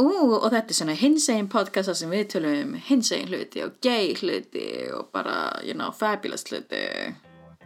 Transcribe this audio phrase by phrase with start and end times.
[0.00, 0.06] Ú,
[0.38, 4.66] og þetta er svona hinsegin podcasta sem við tölum um hinsegin hluti og gay hluti
[4.96, 5.34] og bara,
[5.66, 6.84] you know, fabulous hluti.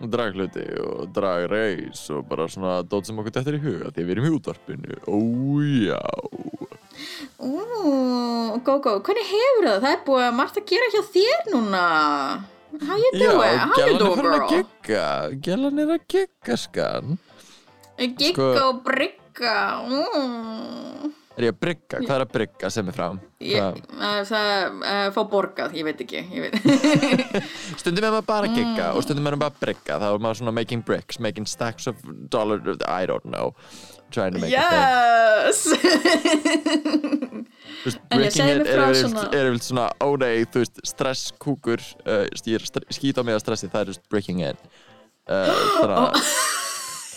[0.02, 4.10] og dragluti og dragreis og bara svona dót sem okkur dettur í huga því við
[4.16, 6.00] erum í útvarpinu Ójá
[7.38, 7.52] Ú,
[8.66, 9.78] Gógó, hvernig hefur það?
[9.84, 11.84] Það er búið að margt að gera hjá þér núna.
[12.84, 13.58] How you Já, doing?
[13.58, 14.54] How you gælan er doing, farin að girl?
[14.58, 15.06] gigga
[15.46, 17.18] Gælan er að gigga skan
[17.98, 19.56] Gigga Sko- og brygga.
[19.86, 21.12] Mm.
[21.34, 21.98] Er ég að brygga?
[22.04, 23.16] Hvað er að brygga sem er fram?
[23.42, 23.78] Ég,
[24.28, 24.44] það
[24.86, 26.54] uh, fá borgað, ég veit ekki ég veit.
[27.80, 28.94] Stundum er maður bara að gigga Mm.
[28.94, 31.88] og stundum er maður bara að brygga þá er maður svona making bricks, making stacks
[31.90, 31.98] of
[32.30, 33.50] dollar, I don't know
[34.14, 37.46] trying to make a yes thing
[37.82, 40.62] Þú veist, En ég segi er frá yfirleitt- svona- er yfirleitt svona, ó nei, þú
[40.62, 44.40] veist, stresskúkur uh, ég er að skýta á mig að stressi, það er just breaking
[44.46, 44.60] it
[45.26, 45.50] uh,
[45.82, 46.14] þannig að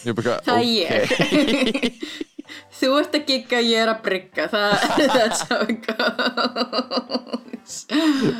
[0.07, 0.65] ég er bara, Það er
[1.05, 2.27] ok
[2.79, 4.47] þú ert að gigga, ég er að brygga.
[4.53, 4.71] Það,
[5.15, 7.73] that's how it goes.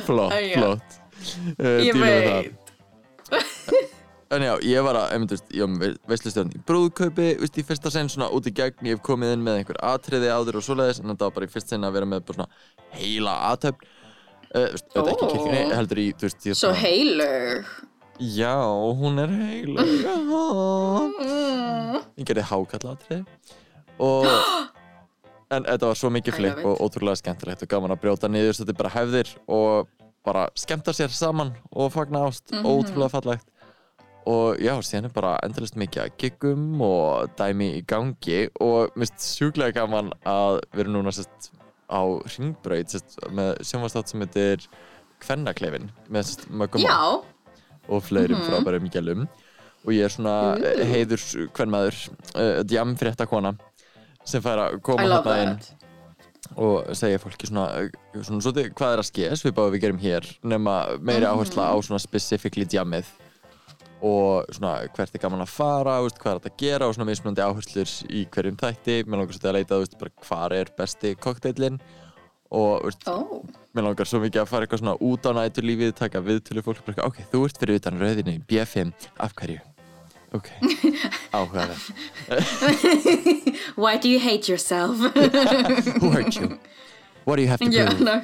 [0.06, 0.56] Flott, Æja.
[0.56, 0.98] flott.
[1.58, 2.54] Uh, ég veit.
[4.28, 7.88] En já, ég var að, einmitt, veist, ég var með veistlustjórn í brúðkaupi, í fyrsta
[7.88, 11.00] sen svona út í gegn, ég hef komið inn með einhver atriði áður og svoleiðis,
[11.00, 12.44] en þetta var bara í fyrsta sen að vera með svona
[12.98, 13.86] heila aðtöfn,
[14.50, 15.32] uh, veist, auðvitað ekki Ó.
[15.32, 16.06] kirkjunni, heldur í,
[16.52, 17.72] svo heilug
[18.18, 18.58] Já,
[18.98, 19.78] hún er mm.
[22.18, 23.22] ég gerði hákalla atriði
[23.98, 24.26] og,
[25.54, 26.64] en þetta var svo mikið it.
[26.64, 29.88] og ótrúlega skemmtilegt og gaman að brjóta niður, þetta er bara hefðir og
[30.24, 32.64] bara skemmta sér saman og fagna ást, Mhm.
[32.66, 33.46] ótrúlega fallegt
[34.28, 39.14] og já, síðan er bara endalist mikið að giggum og dæmi í gangi og mist
[39.24, 41.50] sjúklega gaman að við erum núna sérst
[41.88, 42.02] á
[42.36, 44.66] ringbraut sérst með sjónvastátt sem heitir
[45.20, 47.24] Kvennaklefin með sérst mögum já,
[47.88, 48.50] og fleirum Mhm.
[48.50, 49.28] frábærum gælum
[49.86, 53.54] og ég er svona heiður kvennmaður, uh, djamfrétta kona
[54.28, 55.58] sem fær að koma þarna inn
[56.58, 60.76] og segja fólki svona, svona svolítið, hvað er að ske svipað við gerum hér nema
[61.00, 61.32] meiri Mhm.
[61.34, 63.08] áhersla á svona specifíkli djamið
[64.00, 67.08] og svona hvert er gaman að fara veist, hvað er þetta að gera og svona
[67.10, 71.14] mismunandi áherslur í hverjum þætti mér langar svolítið að leita veist, bara, hvar er besti
[71.18, 71.80] kokteilin
[72.50, 76.22] og veist, ó, mér langar svo mikið að fara eitthvað svona út á næturlífið taka
[76.24, 79.58] viðtölu fólk bara, ok, þú ert fyrir utan rauðinni B5, af hverju?
[80.36, 80.48] Ok,
[81.36, 81.84] áhugaverð
[83.76, 84.96] why do you hate yourself
[86.00, 86.58] who hurt you?
[87.24, 88.00] what do you have to prove?
[88.00, 88.16] ná.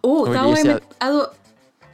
[0.00, 1.12] Ú, Nú þá er mér, ef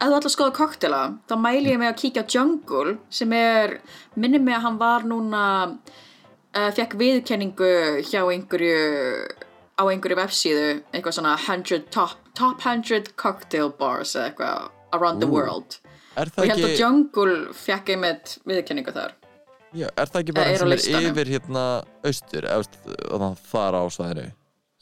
[0.02, 3.76] þú ætla að skoða koktela, þá mæli ég mig að kíkja á Jungle, sem er
[4.14, 7.72] minnir mig að hann var núna uh, fekk viðkenningu
[8.06, 8.78] hjá einhverju
[9.78, 15.34] á einhverju vefsíðu, eitthvað svona 100 top, top 100 cocktail bars eitthvað around the Ú,
[15.34, 15.78] world
[16.16, 19.14] er það ég held að ekki, Jungle fekk einmitt viðkenningu þar.
[19.72, 21.64] Já, er það ekki bara hann sem er yfir hérna
[22.04, 22.46] austur,
[23.48, 24.26] þar á svæðinu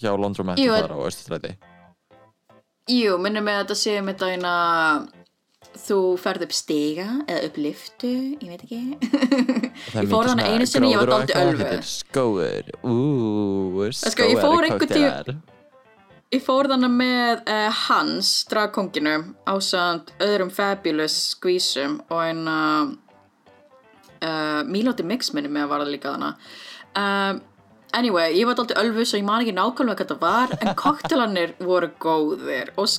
[0.00, 1.52] hjá Londromat Jú, þar á austurstræti?
[2.90, 4.54] Jú, minnum mig að þetta sé með dæna
[5.78, 8.80] þú ferð upp stiga eða upp liftu, ég veit ekki.
[9.94, 14.68] Ég fór svona einu sinni, ég var þetta er skóður, úúú, sko, ég fór skóður
[14.72, 15.38] einhvern tíu-
[16.30, 19.16] Ég fór þannig með uh, Hans, dragkonginu,
[19.50, 22.92] ásand öðrum fabulous skvísum og einn uh,
[24.22, 26.52] uh, Mílóti Mix minni með að vara líka þannig.
[27.00, 27.40] Um,
[27.98, 31.56] anyway, ég var alltaf ölfus og ég man ekki nákvæmlega hvað þetta var, en koktelanir
[31.66, 32.94] voru góðir og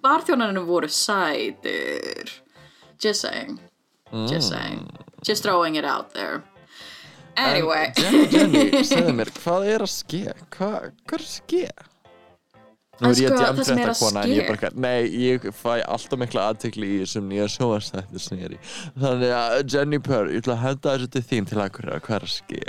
[0.00, 2.32] barþjónarnir voru sætir.
[2.96, 3.60] Just saying,
[4.24, 4.88] just saying,
[5.20, 6.40] just throwing it out there.
[7.36, 7.92] Anyway.
[7.92, 10.26] En Jenny, Jenny, segðu mér, hvað er að ske?
[10.56, 11.64] Hvað er að ske?
[13.00, 16.20] Nú er ég það að kona en ég er bara, eitthvað, nei, ég fæ alltaf
[16.20, 18.62] mikla aðtekli í þessum nýja sjóastættu sem ég er í.
[19.00, 22.26] Þannig að Jenny Purr, ég ætla að henda þessu til þín til akkur hvað er
[22.28, 22.60] að ske?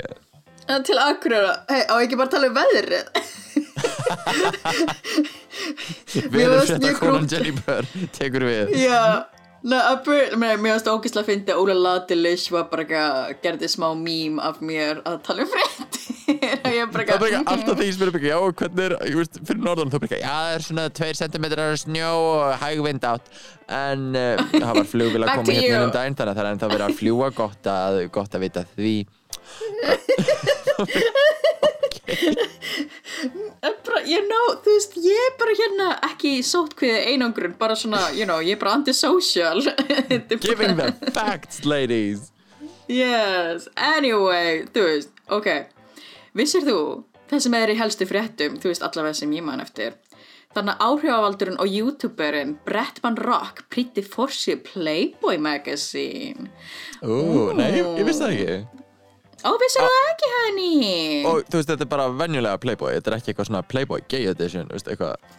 [0.62, 3.06] Uh, Til Akureyra, hei, á ekki bara að tala um veðrið
[6.32, 7.26] Við erum mjög konan
[7.58, 8.70] Purr, tekur við.
[8.78, 9.26] Já,
[9.78, 10.06] að
[10.38, 14.62] mér mér varst ógislega að að Óla Ladilish var bara eitthvað, gerði smá mím af
[14.62, 15.91] mér að tala um bara
[16.62, 17.12] Það er bara ekki
[17.52, 20.20] alltaf því sem er bara, já, hvernig er, ég veist, fyrir norðan, þá bara, ekki,
[20.22, 21.44] já, það er svona 2 cm
[21.82, 23.26] snjó og hægvind átt,
[23.72, 26.68] en uh, það var flugvél að koma hérna um daginn, þannig að það er ennþá
[26.74, 28.96] verið að fljúa gott að, gott að vita því.
[33.86, 34.96] bara, you know, þú veist
[36.56, 39.62] ákveðið einangrun bara svona, you know, ég er bara antisocial.
[40.12, 42.30] Er bara- Giving the facts, ladies.
[42.90, 45.48] Yes, anyway, þú veist, ok
[46.32, 46.76] Vissir þú,
[47.28, 49.98] það sem er í helstu fréttum, þú veist allavega sem ég man eftir?
[50.52, 56.50] Þannig að áhrifavaldurinn og youtuberinn Brettman Rock prýtti forsið Playboy Magazine.
[57.00, 58.82] Ú, nei, ég, ég vissi það ekki.
[59.42, 60.74] Ó, vissir það ekki henni?
[61.28, 64.28] Og þú veist, þetta er bara venjulega Playboy Þetta er ekki eitthvað svona Playboy Gay
[64.30, 65.32] Edition Þú veist, eitthvað.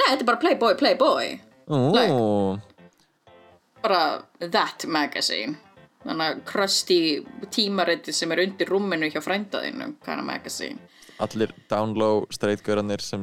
[0.00, 1.28] Nei, þetta er bara Playboy, Playboy.
[1.70, 2.58] Ú,
[3.84, 4.00] Bara
[4.40, 5.54] that magazine
[6.06, 6.98] Þannig að crusty
[7.50, 10.78] tímariti sem er undir rúminu hjá frændaðinu of magazine
[11.18, 13.22] allir down low streitgaurarnir sem,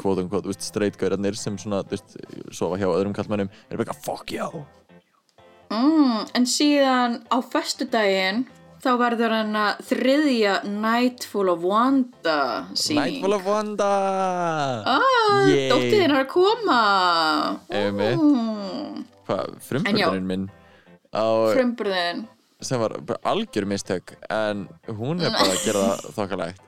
[0.00, 2.16] kvóðum kvóð, streitgaurarnir sem svona, þú veist,
[2.58, 4.64] sofa hjá öðrum kallmennum er bara fuck you
[5.70, 8.40] Mm, en síðan á föstudaginn
[8.82, 13.20] þá verður hann að þriðja Nightfall of Wanda síning.
[13.20, 13.90] Nightfall of Wanda
[14.96, 15.68] Ah, Yay.
[15.70, 16.80] dóttið þín er að koma.
[17.70, 18.18] Einmitt.
[18.18, 20.08] Mm, Hvað, En já.
[20.10, 20.48] frumburðurinn minn
[21.56, 22.24] frumburðin.
[22.60, 22.96] sem var
[23.26, 26.66] algjör mistök en hún er bara að gera það þokkalegt.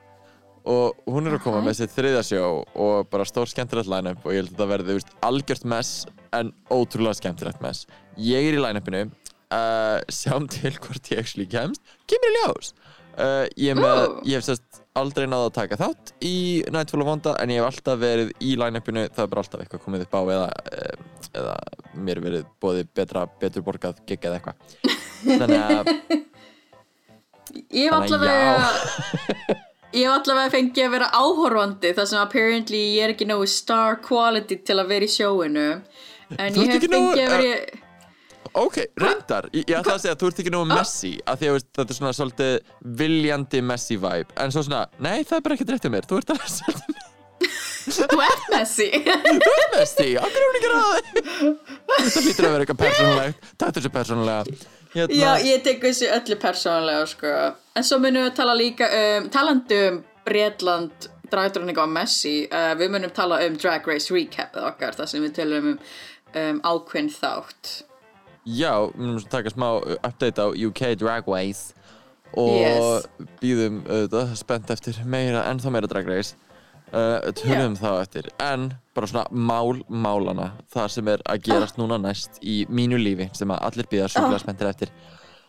[0.63, 4.31] Og hún er að koma með sitt þriðja sjó og bara stór skemmtilegt line-up og
[4.31, 4.95] ég held að þetta verði,
[5.27, 7.83] algjört mess en ótrúlega skemmtilegt mess.
[8.15, 9.01] Ég er í line-upinu
[9.51, 11.83] uh, sjáum til hvort ég actually kemst.
[12.07, 12.71] Kemur í ljós.
[13.13, 17.35] Uh, ég, með, ég hef sérst aldrei náða að taka þátt í Nightfall of Wanda
[17.43, 20.21] en ég hef alltaf verið í line-upinu það er bara alltaf eitthvað komið upp á
[20.23, 21.57] eða, uh, eða
[21.93, 24.55] mér verið bóðið betra, betur borgað gig eða eitthvað.
[25.23, 26.21] Þannig að
[27.69, 28.69] Ég hef allavega...
[29.93, 33.99] Ég hef allavega fengið að vera áhorfandi þar sem apparently ég er ekki nógu star
[34.01, 35.65] quality til að vera í sjóinu.
[36.33, 37.81] En ég hef fengið að vera í...
[38.57, 41.51] Ok, reyndar, ég, ég ætla að segja að þú ert ekki nógu messy að því
[41.51, 44.33] að þetta er svona svolítið viljandi messy vibe.
[44.41, 46.09] En svo svona, nei það er bara ekkert rétt um mér.
[46.09, 47.02] Þú ert alveg svolítið
[47.83, 48.87] Þú ert Messi.
[49.73, 51.23] Messy, okkur er hún ekki ráði
[52.03, 53.47] Þetta hlýtur að vera eitthvað persónulegt.
[53.59, 54.57] Takk þessu persónulega.
[54.93, 57.33] Hérna, Já, ég tek þessu öllu persónulega sko.
[57.79, 62.91] En svo munum við tala líka um talandi um Bretland dragdróninga á Messi uh, við
[62.93, 65.79] munum tala um Drag Race Recap okkar, þar sem við tölum um,
[66.39, 67.71] um ákveðin þátt.
[68.45, 69.69] Já, við munum taka smá
[70.03, 71.73] update á UK Drag Race
[72.33, 73.05] og Yes.
[73.41, 76.37] býðum auðvitað spennt eftir meira, ennþá meira Drag Race
[76.93, 78.29] uh, tölum þá eftir.
[78.43, 83.29] En bara svona mál málana það sem er að gerast núna næst í mínu lífi
[83.35, 84.93] sem að allir býða sjúklega spenntir eftir.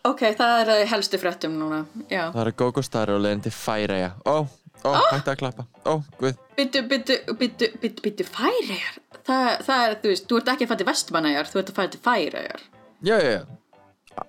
[0.05, 1.79] Ok, það er það helstu fréttum núna
[2.11, 2.27] Já.
[2.29, 4.45] Það eru Gogo Starri og leiðin til Færeja ó,
[4.85, 5.65] ó, hætti að klappa.
[5.81, 10.51] Ó, guð, Byttu, byttu, byttu, byttu, byttu færiðar það, það er, þú veist, þú ert
[10.53, 12.65] ekki að fæta til vestmanæjar þú ert að fæta til færiðar
[13.01, 13.41] já, já, já.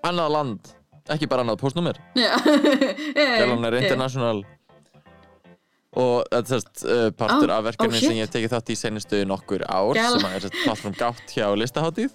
[0.08, 0.72] Annað land,
[1.12, 2.32] ekki bara annað postnúmer Já.
[3.42, 4.42] Gælan er international
[5.96, 8.72] og þetta er sérst uh, partur Oh, af verkefni oh, sem ég hef tekið þátt
[8.75, 10.20] í senustu nokkur ár Gælan.
[10.20, 12.14] sem er sérst plattform gátt hjá listaháttíð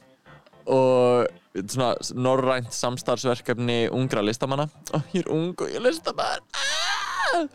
[0.72, 4.68] og svona norrænt samstarfsverkefni ungra listamanna.
[4.94, 6.46] Og ég er ung og ég er listamann.
[6.54, 7.48] Ah!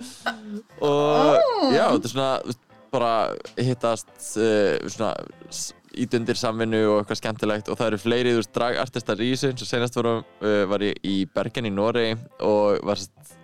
[0.82, 2.56] og já, þetta er svona
[2.92, 3.12] bara
[3.60, 5.12] hittast uh, svona
[5.52, 7.70] s- ít undir samvinnu og eitthvað skemmtilegt.
[7.72, 10.84] Og það eru fleiri, þú veist, dragartistar í þessu eins og senast voru, uh, var
[10.84, 13.36] ég í Bergen í Noregi og var sérst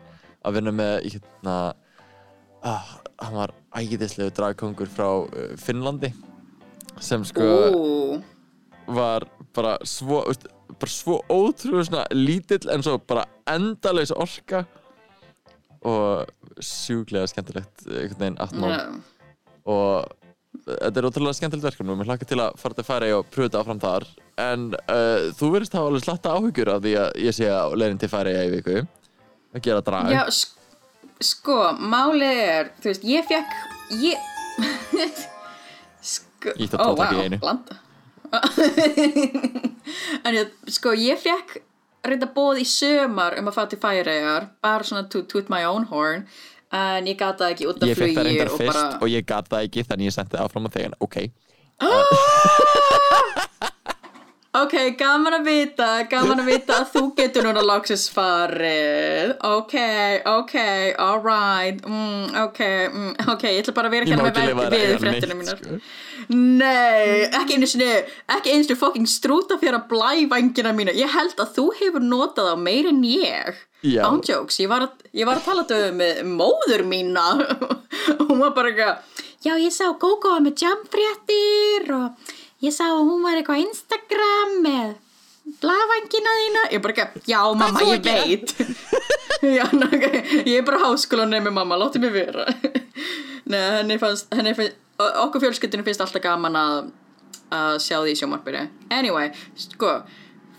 [0.43, 1.57] að vinna með hérna
[2.67, 6.13] ah, hann var ægiðislegu dragkongur frá uh, Finnlandi
[7.03, 8.21] sem sko Ú,
[8.93, 9.27] var
[9.57, 10.47] bara svo veist,
[10.79, 14.65] bara svo ótrúlega svona lítill en svo bara endalaus orka
[15.83, 16.31] og
[16.63, 18.83] sjúklega skemmtilegt einhvern veginn atmál já.
[19.67, 20.13] og
[20.63, 23.49] þetta er ótrúlega skemmtilegt verkefni og mér hlakka til að fara til færi og pröfa
[23.49, 24.09] þetta áfram þar.
[24.43, 28.03] En uh, þú verðist hafa alveg slatta áhyggjur af því að ég sé á leiðin
[28.03, 30.13] til færi í viku að gera drag.
[30.13, 30.62] Já, sk
[31.27, 33.59] sko, málið er, þú veist, ég fekk,
[34.03, 34.17] ég,
[36.13, 37.41] sko, tóta ekki í einu.
[37.43, 37.79] blanda.
[40.27, 41.61] en ég, sko, ég fekk
[42.07, 45.87] reynda bóð í sömar um að fara til færiðar, bara svona to toot my own
[45.93, 46.27] horn,
[46.73, 49.27] en ég gata ekki út af ég fekk það reyndar og fyrst bara, og ég
[49.29, 51.17] gat það ekki þannig ég sendi það áfram á þegar ok
[54.53, 59.75] ok, gaman að vita, gaman að vita að þú getur núna loksins farið, ok,
[60.29, 60.55] ok,
[61.01, 62.61] alright, mm, ok,
[62.93, 65.63] mm, ok, ég ætla bara að vera hérna með lifa við það fréttinu mínar.
[65.63, 65.81] sko.
[66.37, 67.89] Nei, ekki einu sinni,
[68.37, 70.95] ekki einu sinni fucking strúta fyrir að blævængina mína.
[70.97, 73.65] Ég held að þú hefur notað á meir en ég.
[73.83, 74.05] Já.
[74.07, 77.27] Ándjóks, ég var að, ég var að tala þetta með móður mína.
[78.29, 83.05] hún var bara eitthvað, já ég sá Gógó var með jamfréttir og ég sá að
[83.11, 84.95] hún var eitthvað á Instagram með
[85.63, 86.65] blævængina þína.
[86.71, 88.57] Ég bara eitthvað, já mamma, ég veit.
[89.59, 90.09] já, ná, ok,
[90.47, 92.47] ég er bara háskólanemi mamma, láttu mig vera.
[93.51, 96.77] Nei, henni fannst, henni fannst, okkur fjölskyldinu finnst alltaf gaman að
[97.53, 100.03] að sjá því sjómarpinu anyway, sko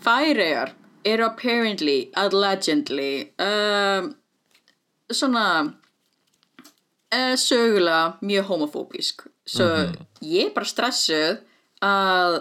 [0.04, 4.12] Færeyjar eru apparently allegedly um,
[5.12, 5.46] svona
[7.14, 9.68] uh, sögulega mjög homofóbísk svo
[10.24, 11.42] ég er bara stressuð
[11.82, 12.38] að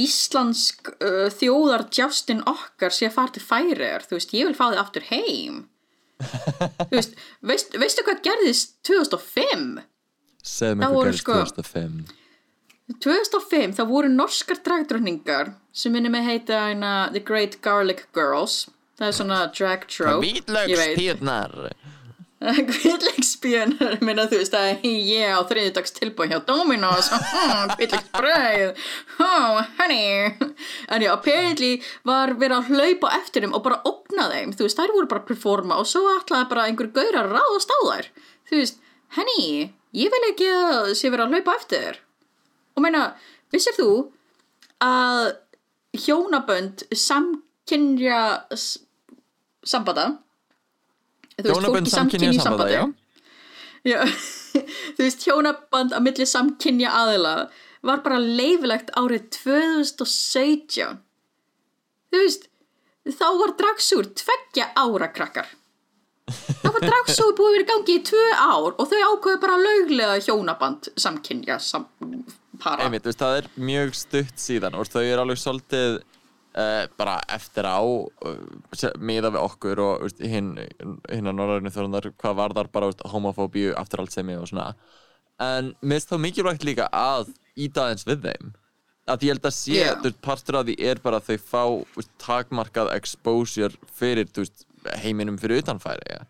[0.00, 4.66] íslensk uh, þjóðar Justin okkar sé að fara til Færeyjar þú veist, ég vil fá
[4.72, 5.62] þið aftur heim.
[6.88, 9.82] Þú veist, veist, veistu hvað gerðist 2005?
[10.44, 12.20] segðu Það mig hvað voru gerist sko- 2005
[13.00, 18.68] 2005 þá voru norskar dragdrottningar sem minni með heita hana, The Great Garlic Girls.
[18.98, 21.14] Það er svona drag trope ég
[22.44, 27.08] Hvítlegsbjörn minna þú veist að ég á þriðdags tilbúið hjá Dominos.
[27.78, 28.80] Hvítlegsbröð
[29.24, 30.34] oh honey.
[30.92, 34.52] En já, apparently var verið að hlaupa eftir þeim og bara opna þeim.
[34.56, 37.72] Þú veist, þær voru bara að performa og svo ætlaði bara einhver gaur að ráðast
[37.72, 38.10] á þær.
[38.50, 38.82] Þú veist,
[39.16, 39.46] henni,
[39.96, 41.80] ég vil ekki að sé verið að hlaupa eftir.
[41.94, 42.02] Þér
[42.74, 43.04] og meina,
[43.54, 43.88] vissir þú
[44.84, 45.32] að
[46.04, 48.20] hjónabönd samkynja
[49.64, 50.10] sambanda
[51.42, 53.04] Hjónabönd samkynja sambanda, já sambandi
[53.84, 54.00] Já,
[54.96, 57.34] þú veist, hjónaband á milli samkynja aðila
[57.84, 61.02] var bara leifilegt árið 2017.
[62.08, 62.48] Þú veist,
[63.12, 65.50] þá var dragsúr tveggja ára krakkar.
[66.24, 70.16] Þá var dragsúr búið að í gangi í tvö ár og þau ákveðu bara löglega
[70.24, 71.84] hjónaband samkynja sam
[72.56, 72.86] para.
[72.86, 76.00] Einmitt, veist, það er mjög stutt síðan og þau eru alveg svolítið
[76.58, 82.10] uh, bara eftir á uh, miða við okkur og veist, hinn hin að norðarinu þjóðunar
[82.12, 84.72] hvað var þar bara homofóbíu, afturhaldsemi og svona
[85.42, 88.52] en mér finnst þá mikilvægt líka að íta aðeins við þeim
[89.10, 89.90] að ég held að sé, Já.
[90.00, 94.46] þú partur af því er bara að þau fá takmarkað exposure fyrir þú
[95.02, 96.22] heiminum fyrir utanfæri ja.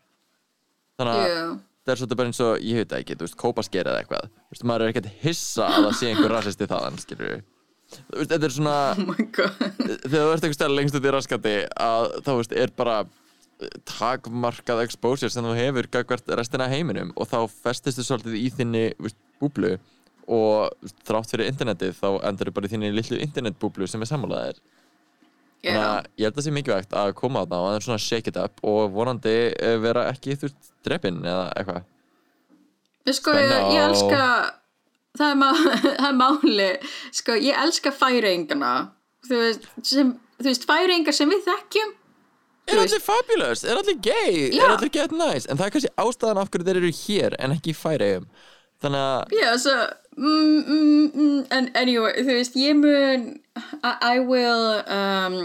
[0.98, 1.44] þannig að Já.
[1.84, 4.30] það er svolítið bara eins og, ég veit það ekki, þú veist, kópaskeið eða eitthvað
[4.32, 7.44] þú veist, maður er ekkert hissa að það sé einhver rasisti þaðan, skilur við
[8.14, 9.74] þetta er svona, Oh
[10.04, 11.54] þegar þú ert einhver stæðar lengst út í raskati
[11.86, 17.30] að þá veist, er bara eh, takmarkað exposure sem þú hefur gagvart restina heiminum og
[17.30, 19.76] þá festist þú svolítið í þinni veist, búblu
[20.24, 24.62] og þrátt fyrir internetið þá endur þú bara í þinni lillu internetbúblu sem er sammálaðir
[25.64, 25.88] þannig Já.
[25.88, 28.32] að ég held að það sé mikilvægt að koma á það og aðeins svona shake
[28.32, 31.86] it up og vonandi eh, vera ekki þú veist drepinn eða eitthvað.
[33.14, 34.20] Sko, ég, ég elska
[35.18, 35.48] það er, má,
[36.00, 36.70] það er máli
[37.14, 38.72] sko, ég elska færingana
[39.28, 42.00] þú veist, sem, þú veist færingar sem við þekkjum
[42.64, 43.60] Er allir fabulous?
[43.68, 44.46] Er allir gay?
[44.48, 44.62] Já.
[44.64, 45.44] Er allir get nice?
[45.52, 48.24] En það er kannski ástæðan af hverju þeir eru hér en ekki í færiðum
[48.84, 49.74] Þannig að já, svo
[50.16, 53.28] mm, mm, mm, anyway, þú veist, ég mun
[53.84, 55.36] I, I will um,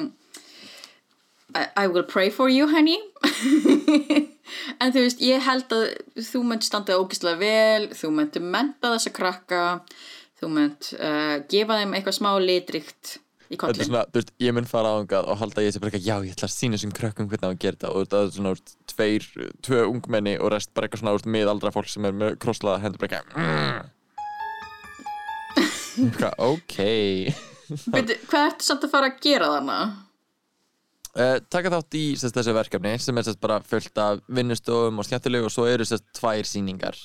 [1.56, 3.00] I, I will pray for you, honey
[4.82, 5.88] en þú veist, ég held að
[6.30, 9.64] þú munt standa ógislega vel þú munt menta þessa krakka
[10.40, 13.18] þú munt uh, gefa þeim eitthvað smá litrikt
[13.50, 16.16] í kollin svona, veist, ég mun fara ángað og halda ég sé bara eitthvað, já,
[16.28, 18.52] ég ætla að sína þessum krökkum hvernig á að gera þetta og það er svona,
[18.56, 19.24] veist, tveir,
[19.66, 23.02] tvö ungmenni og rest bara eitthvað svona, veist, miðaldra fólk sem er með krosslaða hendur
[23.02, 23.96] bara eitthvað mm.
[26.46, 26.78] Ok
[27.94, 29.80] Byrju, hvað ertu samt að fara að gera þarna?
[31.16, 35.08] Uh, Taka þátt í sérst, þessu verkefni sem er sérst bara fullt af vinnustofum og
[35.08, 36.98] skemmtilegu og svo eru sérst tvær sýningar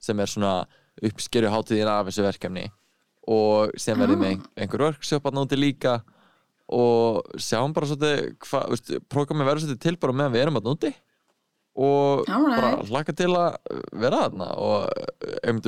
[0.00, 0.54] sem er svona
[1.04, 2.66] uppskeru hátíðina af þessu verkefni
[3.30, 6.00] og sem verður með ein- einhver workshop að nóti líka
[6.70, 7.86] og sjáum bara
[8.70, 10.92] veist, prógrami verður svolítið til bara meðan við erum að nóti
[11.80, 12.60] og Alright.
[12.60, 13.56] bara hlaka til að
[14.02, 14.88] vera þarna og
[15.48, 15.60] um,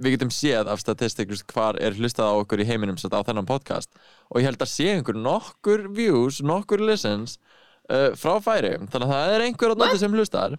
[0.00, 3.90] við getum séð af statistik hvar er hlustað á okkur í heiminum á þennan podcast
[4.30, 7.38] og ég held að sé einhver nokkur views, nokkur listens
[7.90, 10.56] uh, frá færi þannig að það er einhver að nóti sem hlustar.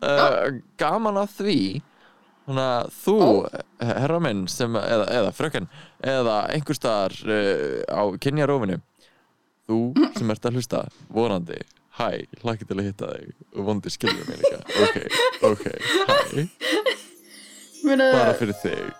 [0.00, 1.60] Uh, gaman að því
[2.50, 3.16] Þannig að þú,
[3.86, 5.68] herra minn, sem, eða, eða fröken,
[6.02, 8.80] eða einhver staðar uh, á kynjarófinu,
[9.70, 9.76] þú
[10.16, 10.80] sem ert að hlusta,
[11.14, 11.60] vonandi,
[12.00, 12.08] hæ,
[12.42, 13.36] hlakki til að hitta þig.
[13.68, 14.98] Vondi skilja mig líka, ok,
[15.52, 15.62] ok,
[16.08, 16.48] hæ,
[18.16, 18.90] bara fyrir þig.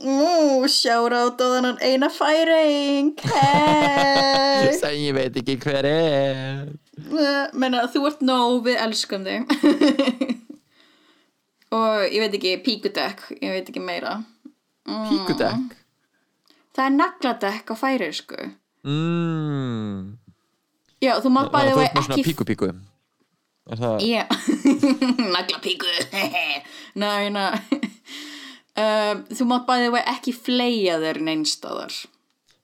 [0.00, 3.12] Ú, sjára át á þennan eina færing.
[3.20, 4.70] Hey.
[4.78, 6.70] Sem ég veit ekki hver er.
[7.52, 9.50] Menna, þú ert nóg, við elskum þig.
[11.76, 14.16] Og ég veit ekki, píkudekk, ég veit ekki meira.
[14.88, 15.76] Píkudekk.
[16.74, 18.40] Það er nagladekk á færiðsku
[18.80, 20.16] Mm.
[21.04, 22.70] Já, þú mátt bæði ert með svona ekki píku-píku.
[23.70, 24.22] Er það, Já,
[25.34, 25.90] naglapíku
[27.02, 27.50] Nei, na
[28.80, 31.94] um, Þú mátt bæði og ekki fleia þér neinstaðar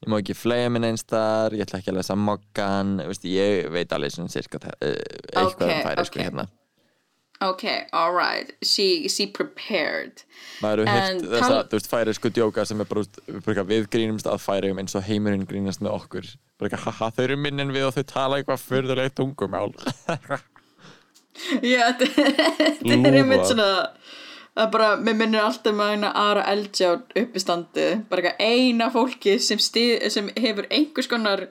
[0.04, 2.90] ég má ekki flega minn einstar, ég ætla ekki að lesa mokkan,
[3.26, 6.24] ég veit alveg svona cirka uh, eitthvað Ok, um færi, sko, ok.
[6.26, 6.44] hérna.
[7.46, 7.64] ok,
[7.96, 10.22] alright she, she prepared.
[10.62, 14.38] Maður hefur hitt þessa, tal- þú veist, færisku djóka sem er bara, við grínumst að
[14.44, 16.30] færium eins og heimurinn grínast með okkur.
[16.60, 19.72] Bara haha, þau eru minn en við og þau tala eitthvað fyrðulegt tungumál.
[21.66, 23.66] Já, þetta er einmitt svona
[24.56, 29.60] það er bara, mér minnir alltaf með eina aðra eldjá uppistandi bara eina fólki sem,
[29.60, 31.46] stið, sem hefur einhvers konar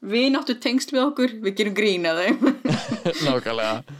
[0.00, 2.52] vináttu tengsl við okkur, við gerum grín að þeim.
[3.26, 3.98] Nákvæmlega.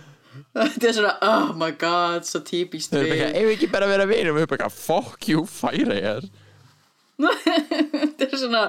[0.51, 3.27] Þetta er svona, oh my god svo típist þau eru við.
[3.31, 6.29] Ef við ekki bara vera vinum við erum bara fuck you, færiðar
[7.45, 8.63] þetta er svona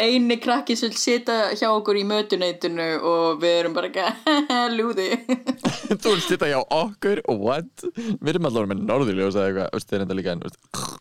[0.00, 5.08] eini krakki sem sita hjá okkur í mötuneytinu og við erum bara eitthvað lúði
[6.02, 7.84] þú vilt sitta hjá okkur, what?
[7.96, 10.96] Við erum allavega með norðurljós eða eitthvað, þeir er enda líka en, þú veist,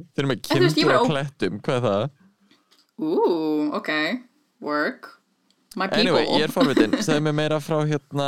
[0.00, 2.04] þeir eru með kindur ó- klettum, hvað er það?
[3.00, 3.14] Ú,
[3.78, 3.90] ok,
[4.64, 5.14] work.
[5.78, 6.00] My people.
[6.02, 8.24] Anyway, ég er forvitin, segðu mér meira frá hérna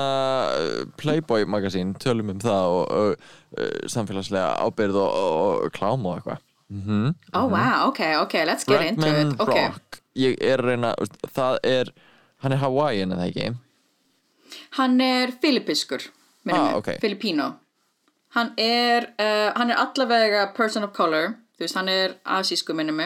[1.01, 6.21] Playboy magasín, tölum um það og uh, uh, samfélagslega ábyrð og, og, og klám og
[6.21, 6.39] eitthvað
[6.73, 9.41] mm Oh wow, ok, ok, let's get into Redman it.
[9.41, 10.95] Ok, Rock, ég er reyna,
[11.37, 11.93] það er
[12.45, 13.51] hann er Hawaiian eða ekki?
[14.79, 16.09] Hann er filipiskur
[16.45, 17.01] minnum Ah, mig, ok.
[17.01, 17.51] Filipino.
[18.35, 21.37] Hann er, uh, hann er allavega person of color.
[21.57, 23.01] Þú veist, hann er asísku minnum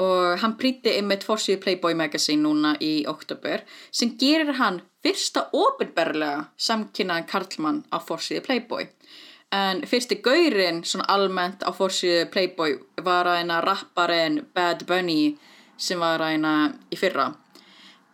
[0.00, 6.46] og hann prýtti einmitt fórsíðu Playboy Magazine núna í oktober sem gerir hann fyrsta opinberlega
[6.68, 8.88] samkynnaðan karlmann á fórsíðu Playboy
[9.52, 15.34] en fyrsti gaurinn svona almennt á fórsíðu Playboy var að eina rapparinn Bad Bunny
[15.80, 16.54] sem var að eina
[16.92, 17.32] í fyrra.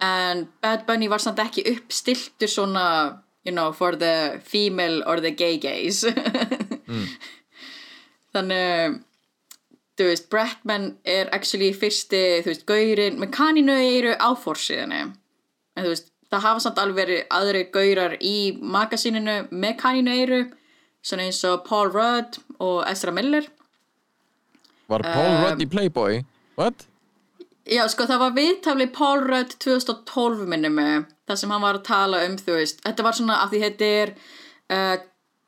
[0.01, 2.87] En Bad Bunny var samt ekki uppstiltur svona
[3.47, 6.05] you know, for the female or the gay gays
[8.35, 8.99] þannig
[9.97, 15.79] þú veist, Bratman er actually fyrsti, þú veist, gaurinn með kaninu eru á fórsíðunni en
[15.79, 20.43] þú veist, það hafa samt alveg verið aðri gaurar í magasíninu með kaninu eru
[21.07, 23.47] svona eins og Paul Rudd og Ezra Miller
[24.91, 26.21] Var Paul Um, Rudd í Playboy?
[26.59, 26.87] What?
[27.67, 31.89] Já, sko, það var viðtafli Paul Rudd 2012 minni mig, þar sem hann var að
[31.89, 34.13] tala um, þú veist, þetta var svona af því er
[34.71, 34.95] uh,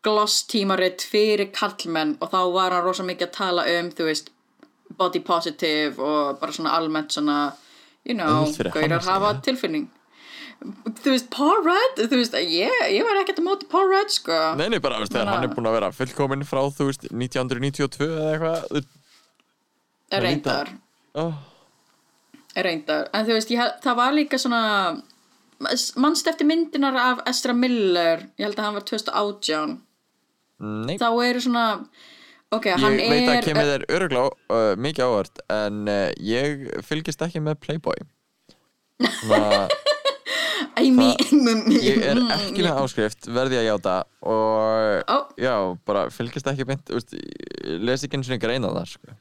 [0.02, 4.32] gloss tímaritt fyrir kallmenn og þá var hann rosa mikið að tala um, þú veist,
[4.98, 7.52] body positive og bara svona almennt svona,
[8.04, 9.86] you know, gaurar hafa tilfinning.
[10.58, 14.38] Þú veist, Paul Rudd, þú veist, ég, ég var ekkert að móti Paul Rudd, sko.
[14.58, 18.08] Nei, nei, bara, veist, Bara- hann er búinn að vera fullkominn frá, þú veist, 1992
[18.08, 18.88] eða eitthvað
[20.24, 20.72] Reyndar.
[21.14, 21.34] oh,
[22.56, 24.62] reyndar, en þú veist, ég, það var líka svona
[25.98, 28.28] mannst eftir myndinar af Estra Miller?
[28.38, 29.74] Ég held að hann var 2018
[30.58, 31.64] Nei, þá eru svona
[32.54, 36.64] ok, ég hann veit að er kemur þér öruglega uh, mikið ávart en uh, ég
[36.86, 38.00] fylgist ekki með Playboy.
[39.30, 39.68] Mean,
[41.88, 43.94] ég er ekki með áskrift, verði að játa
[44.26, 45.18] og Ó.
[45.38, 45.54] já,
[45.88, 46.92] bara fylgist ekki mynd,
[47.84, 49.16] les ekki eins og greina þar sko.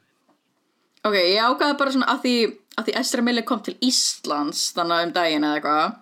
[1.04, 2.34] ok, ég ákvaði bara svona að því,
[2.80, 5.96] að því Estra Miller kom til Íslands þannig um daginn eða eitthvað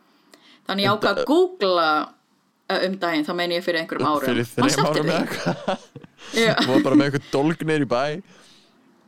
[0.67, 4.51] þannig ég ákvaði að googla uh, um daginn, þá meini ég fyrir einhverjum árum fyrir
[4.55, 5.87] þreim árum eða eitthvað
[6.35, 6.55] Já.
[6.67, 8.05] og bara með eitthvað dólgnir í bæ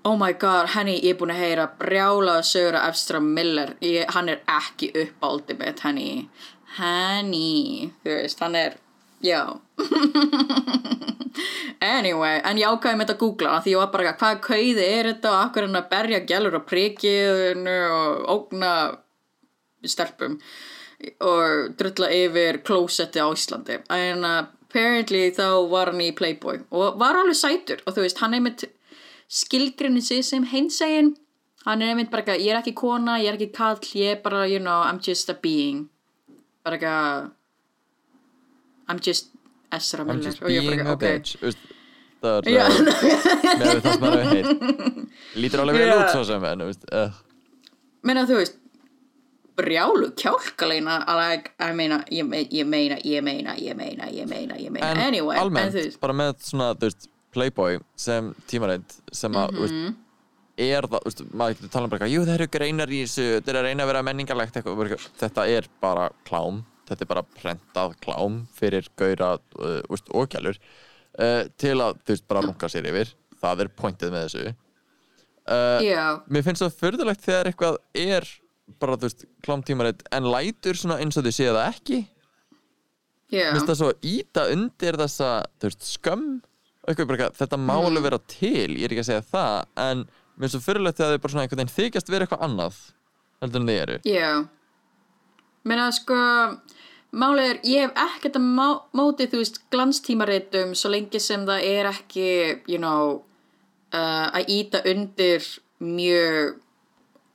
[0.08, 3.74] Oh my god, henni, ég er búin að heyra brjálaða sögur af Efstra Miller.
[3.84, 6.28] Ég, hann er ekki uppáldi mitt henni,
[6.78, 8.78] henni þú veist, hann er
[9.20, 9.42] já.
[11.78, 14.86] Anyway, en ég ákvæði með þetta að googla því ég var bara, eitthvað, hvaða kauði
[14.86, 18.72] er þetta og akkur hann að berja gælur á prikiðinu og ógna
[19.86, 20.34] stelpum
[21.22, 23.78] og drulla yfir klósetti á Íslandi.
[23.94, 28.34] En apparently þá var hann í Playboy og var alveg sætur og þú veist, hann
[28.40, 28.66] einmitt
[29.28, 31.14] skilgrinni sig sem hinsegin.
[31.66, 34.20] Hann er einmitt bara eitthvað, ég er ekki kona, ég er ekki kall ég er
[34.24, 35.88] bara, you know, I'm just a being.
[36.64, 37.30] Bara eitthvað
[38.88, 39.28] I'm just
[39.72, 40.22] Ezra I'm Miller.
[40.30, 41.74] just og ég being bara a eitthvað, bitch.
[42.18, 42.64] Það er Já.
[42.66, 42.78] uh,
[43.58, 45.02] með það sem maður hefur heyrt
[45.44, 45.98] lítur alveg vel Já.
[46.00, 47.18] út svo sem en uh,
[48.08, 48.56] menna þú veist
[49.58, 54.54] brjálu kjálkaleina like, I meina, ég, me- ég meina, ég meina, ég meina, ég meina,
[54.58, 54.90] ég meina.
[54.94, 56.00] En anyway, en almennt, veist.
[56.02, 59.96] bara með svona þú veist, Playboy sem tímareind sem að mm Mhm.
[60.58, 63.26] er það, úst, maður getur tala um bara eitthvað, jú það eru greinar í þessu
[63.36, 67.24] þetta er að reyna að vera menningarlegt eitthvað, þetta er bara klám þetta er bara
[67.36, 70.58] prentað klám fyrir gaura uh, og gælur
[71.20, 73.14] uh, til að þú veist bara runga sér yfir.
[73.38, 74.52] Það er pointið með þessu.
[75.48, 78.28] Uh, já, mér finnst það förðulegt þegar eitthvað er
[78.80, 82.00] bara þú veist klámtímarit en lætur svona eins og þau séu það ekki.
[83.28, 83.44] Já.
[83.44, 85.30] Mér finnst það svo íta undir þessa
[85.64, 86.38] veist, skömm
[86.88, 88.02] eitthvað þetta má Mm.
[88.02, 90.04] vera til, ég er ekki að segja það en
[90.38, 92.74] mér finnst það fyrirlegt þegar þau bara svona einhvern veginn þykjast vera eitthvað annað
[93.42, 94.30] heldur en þið eru Já
[95.68, 96.18] Meina sko
[97.12, 101.64] málið er, ég hef ekkert að má- móti, þú veist, glanstímaritum svo lengi sem það
[101.64, 102.28] er ekki,
[102.68, 103.22] you know,
[103.92, 105.44] uh, að íta undir
[105.80, 106.56] mjög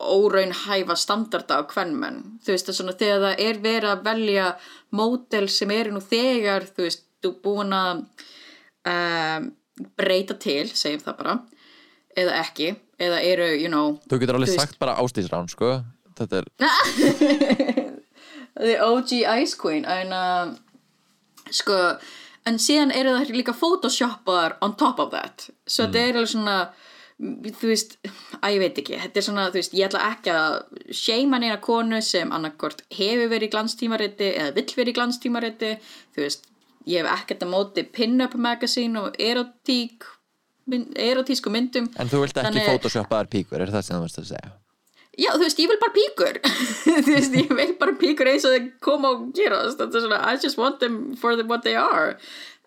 [0.03, 2.39] óraunhæfa standarda á kvennmenn.
[2.43, 4.47] Þú veist, það svona þegar það er verið að velja
[4.91, 8.03] mótel sem eru nú þegar, þú veist, þú búin að
[8.89, 9.49] um,
[9.99, 11.37] breyta til, segjum það bara,
[12.19, 15.79] eða ekki, eða eru, you know, Þú getur alveg sagt bara ástísrán, sko.
[16.13, 16.49] Þetta er,
[18.63, 20.53] The OG Ice Queen en uh,
[21.49, 21.79] sko
[22.45, 25.47] en síðan eru það líka photoshoppaðar on top of that.
[25.65, 26.57] Svo þetta er alveg svona
[27.23, 27.97] þú veist,
[28.41, 28.97] að ég veit ekki.
[28.99, 30.55] Þetta er svona, þú veist, ég ætla ekki að
[30.97, 35.71] seima neina konu sem annarkort hefur verið í glanstímariti eða vill verið í glanstímariti.
[36.15, 36.49] Þú veist,
[36.89, 40.07] ég hef ekkert að móti pin-up magazine og erotík
[40.69, 41.89] mynd, erotísku myndum.
[41.99, 44.53] En þú vilt ekki photoshoppaðar píkur, er það sem þú veist að segja?
[45.13, 46.39] Já, þú veist, ég vil bara píkur.
[47.05, 50.21] Þú veist, ég vil bara píkur eins og þeir koma og gerast Þetta er svona,
[50.25, 52.15] I just want them for the, what they are.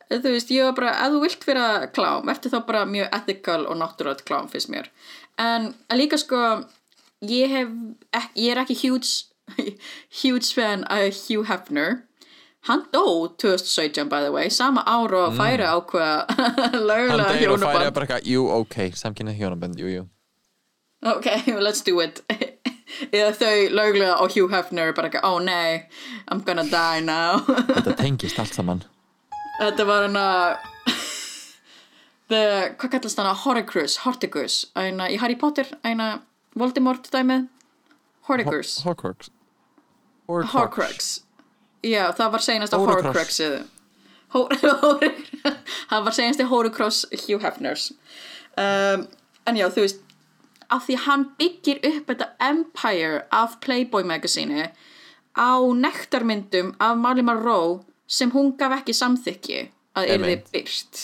[0.06, 3.66] Þú veist, ég var bara, ef þú vilt vera klám Ertu þá bara mjög ethical
[3.66, 4.92] og náttúrulega klám fyrst mér.
[5.42, 6.42] En líka sko,
[7.26, 7.74] ég hef
[8.38, 9.26] Ég er ekki huge
[10.22, 12.05] Huge fan af Hugh Hefner
[12.66, 13.02] Hann dó
[13.38, 16.26] 2017 by the way Sama ár og færi ákveða
[16.58, 17.94] Hann Lögulega deyr og færi hjónaband.
[17.94, 20.04] bara eitthvað, jú, ok, samkynna hjónaband, jú, jú.
[21.06, 21.26] Ok,
[21.66, 22.22] let's do it.
[23.14, 25.84] Eða þau löglega og Hugh Hefner bara ekki, oh nei,
[26.30, 27.38] I'm gonna die now.
[27.46, 28.82] Þetta tengist allt saman.
[29.60, 30.24] Þetta var hana
[32.26, 32.40] The,
[32.80, 36.16] hvað kallast hana, Horcrux, Horticus Æna, í Harry Potter, æna
[36.58, 37.46] Voldemort dæmið.
[38.26, 39.30] Horcrux, Horcrux.
[40.26, 41.12] Horcrux
[41.84, 43.40] Já, það var seinast á Horcrux.
[45.90, 47.92] Það var seinast í Horcrux Hugh Hefners
[48.58, 49.06] um,
[49.46, 50.02] En já, þú veist
[50.72, 54.70] af því hann byggir upp þetta empire af Playboy magazine
[55.38, 59.60] á nektarmyndum af Marley Monroe sem hún gaf ekki samþykki
[59.96, 60.48] að Einmitt.
[60.52, 61.02] byrt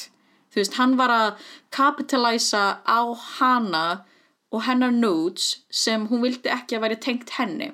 [0.52, 3.00] þú veist, hann var að kapitalæsa á
[3.38, 4.04] hana
[4.52, 7.70] og hennar nudes sem hún vildi ekki að væri tengt henni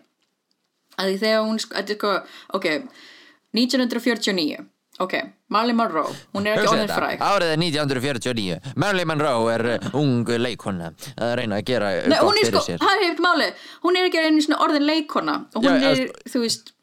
[0.99, 2.15] að því þegar hún, er sko
[2.59, 2.69] ok,
[3.57, 4.65] 1949
[5.05, 5.15] ok,
[5.55, 7.21] Marley Monroe hún er ekki orðin fræg.
[7.23, 12.41] Árið er 1949 Marilyn Monroe er uh, ung leikona að reyna að gera Nei, hún
[12.41, 13.53] er sko, er hefði máli
[13.85, 16.75] hún er ekki einu orðin leikona og hún Já, er, já, þú veist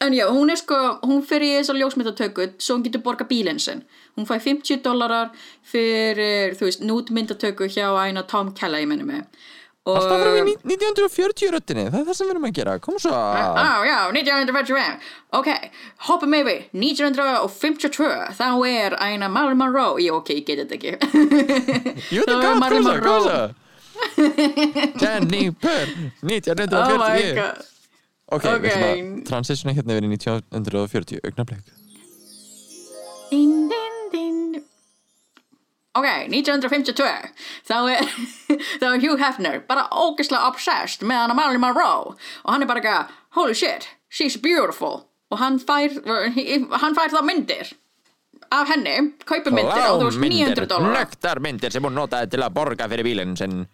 [0.00, 3.58] en já, hún er sko, hún fyrir í þessar ljósmyndatöku svo hún getur borga bílinn
[3.58, 3.82] sinn.
[4.14, 5.32] Hún fæ 50 dólarar
[5.66, 9.57] fyrir þú veist, nútmyndatöku hjá eina Tom Kelly, minni mig og,
[9.94, 12.74] Alltaf fyrir við 1940 röttinni, það er það sem við erum að gera.
[12.84, 13.12] Kom svo.
[13.14, 15.06] Á, já, 1941
[15.38, 15.48] Ok,
[16.08, 16.60] hoppum yfir.
[16.72, 20.02] 1952 Þá er eina Marilyn Monroe.
[20.04, 20.92] Jú, ok, ég get þetta ekki.
[22.14, 23.38] Jú, þetta er gott, kom svo, kom svo
[25.02, 27.66] Jenny Purr, Oh my 1940 god.
[28.28, 28.62] Ok, Ok.
[28.62, 31.74] við ætlum að transitiona hérna í 1940 augnablik.
[33.30, 33.77] Din, din, din.
[35.96, 37.06] Ok, 1952
[37.66, 38.10] þá er,
[38.80, 42.14] þá er Hugh Hefner bara ógeðslega obsessed með hana Marilyn Monroe.
[42.44, 45.06] Og hann er bara eitthvað, holy shit, she's beautiful.
[45.32, 47.72] Og hann fær, hann fær þá myndir
[48.54, 48.94] af henni,
[49.28, 53.04] kaupir myndir og þú veist 900 dólar Nöktarmyndir sem hún notaði til að borga fyrir
[53.04, 53.66] bílinn sinn.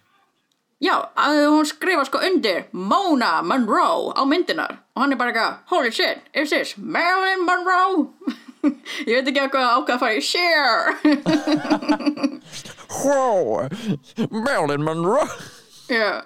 [0.83, 5.61] Já, að hún skrifa sko undir Mona Monroe á myndinar og hann er bara eitthvað,
[5.71, 8.09] holy shit, is this Marilyn Monroe?
[9.09, 10.83] Ég veit ekki að hvað ákvað að fara í share.
[13.05, 13.67] Wow,
[14.31, 15.27] Marilyn Monroe.
[15.91, 16.23] Já.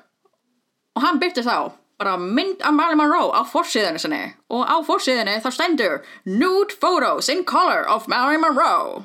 [0.95, 4.21] Og hann byrti þá bara mynd af Marilyn Monroe á fórsíðinu sinni.
[4.53, 5.95] Og á fórsíðinu þá stendur
[6.29, 9.05] Nude photos in color of Marilyn Monroe.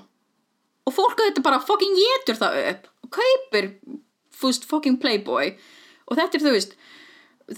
[0.84, 3.69] Og fólk að þetta bara fucking getur það upp og kaupir
[4.36, 5.54] fúst fucking playboy.
[6.10, 6.76] Og þetta er þú veist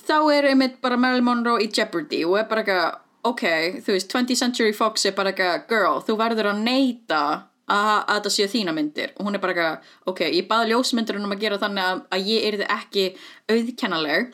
[0.06, 3.44] þá er einmitt bara Marilyn Monroe í Jeopardy og er bara eitthvað ok,
[3.86, 7.22] þú veist, 20th Century Fox er bara eitthvað girl, þú verður að neyta
[7.66, 9.14] að, að þetta séu þína myndir.
[9.18, 12.32] Og hún er bara eitthvað, ok, ég baði ljósmyndur um að gera þannig að, að
[12.32, 13.06] ég yrði ekki
[13.52, 14.34] auðkennaleg.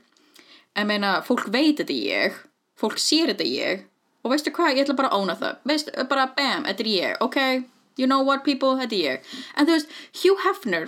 [0.80, 2.40] En meina, fólk veit þetta ég
[2.82, 3.86] fólk sér þetta ég.
[4.22, 5.62] Og veistu hvað, ég ætla bara að óna það.
[5.70, 7.40] Veistu, bara bam, þetta er ég, ok
[7.98, 9.34] you know what people, þetta er ég.
[9.56, 10.88] En þú veist, Hugh Hefner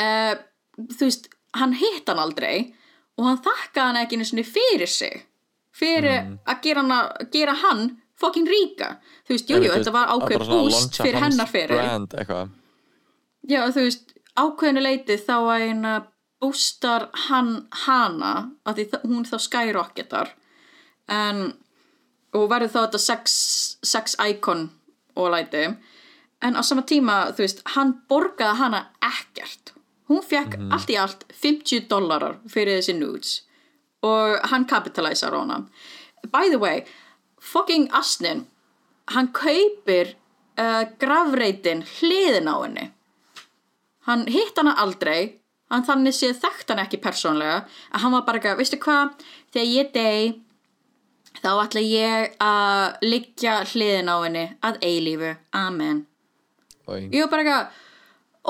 [0.00, 0.34] uh,
[0.96, 2.70] þú veist hann hitt hann aldrei
[3.18, 5.24] og hann þakkaði hann ekki einu sinni fyrir sig
[5.80, 7.84] fyrir að gera hann, gera hann
[8.20, 8.94] fucking ríka.
[9.26, 11.80] Þú veist, jújú, jú, þetta var ákveð boost fyrir hennar fyrir
[13.48, 15.94] já, þú veist, ákveðinu leiti þá að eina
[16.40, 17.54] boostar hann
[17.86, 20.34] hana að því hún þá skyrocketar
[21.10, 21.42] en
[22.36, 23.32] og verður þá þetta sex,
[23.82, 24.68] sex icon
[25.18, 25.64] og læti.
[26.40, 29.74] En á sama tíma, þú veist, hann borgaði hana ekkert.
[30.08, 33.34] Hún fekk allt í allt 50 dollarar fyrir þessi nudes
[34.06, 35.58] og hann kapitalæsar á hana.
[36.32, 36.84] By the way,
[37.40, 38.46] fucking asnin
[39.10, 40.14] hann kaupir
[40.58, 42.86] uh, gravreitin hliðin á henni.
[44.06, 47.58] Hann hitt hana aldrei hann þannig séð þekkt hann ekki persónlega
[47.90, 49.12] að hann var bara eitthvað, veistu hvað?
[49.54, 50.32] Þegar ég dey
[51.40, 56.02] þá ætla ég að liggja hliðin á henni að eilífu, amen.
[56.90, 57.86] Og ég var bara eitthvað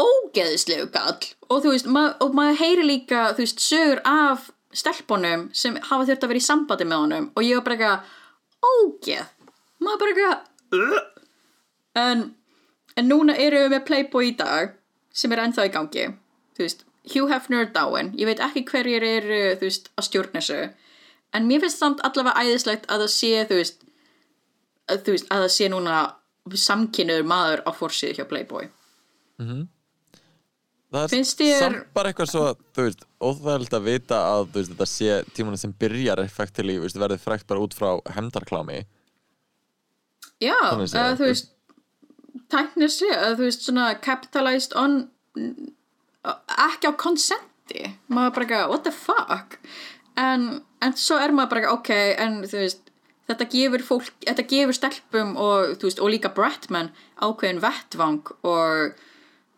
[0.01, 1.29] ógeðislegu gall.
[1.51, 6.07] Og þú veist, ma og maður heyri líka þú veist, sögur af stelpunum sem hafa
[6.09, 9.33] þurft að vera í sambandi með honum og ég var bara eitthvað ógeð.
[9.81, 11.01] Maður bara eitthvað
[12.01, 12.23] en,
[12.97, 14.77] en núna eru við með Playboy í dag
[15.13, 16.07] sem er ennþá í gangi.
[16.57, 20.39] Þú veist, Hugh Hefner er dáin ég veit ekki hverjir eru, þú veist, að stjórna
[20.43, 20.61] þessu.
[21.35, 23.85] En mér finnst samt allavega æðislegt að það sé, þú veist
[24.91, 25.99] að, þú veist, að það sé núna
[26.51, 28.71] samkynniður maður á forsíðu hjá Playboy
[30.91, 32.45] það er Finnst þér- samt bara eitthvað svo
[32.77, 37.01] þú veist, óþægilegt að vita að veist, þetta sé tímanum sem byrjar effektili, þú veist,
[37.03, 38.81] verðið frækt bara út frá hemdarklámi
[40.41, 41.51] Já, eða þú veist
[42.51, 44.95] tæknir sé, eða þú veist svona capitalized on
[46.25, 47.85] ekki á konsenti.
[48.13, 49.59] Maður bara ekki, what the fuck?
[50.21, 51.91] En, en svo er maður bara ekki, ok
[52.25, 52.91] en þú veist,
[53.31, 56.91] þetta gefur fólk þetta gefur stelpum og þú veist og líka Bratman
[57.23, 58.97] ákveðin vettvang og,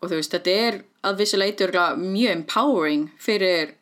[0.03, 3.77] og þú veist, þetta er að vissu leiti örugglega mjög empowering fyrir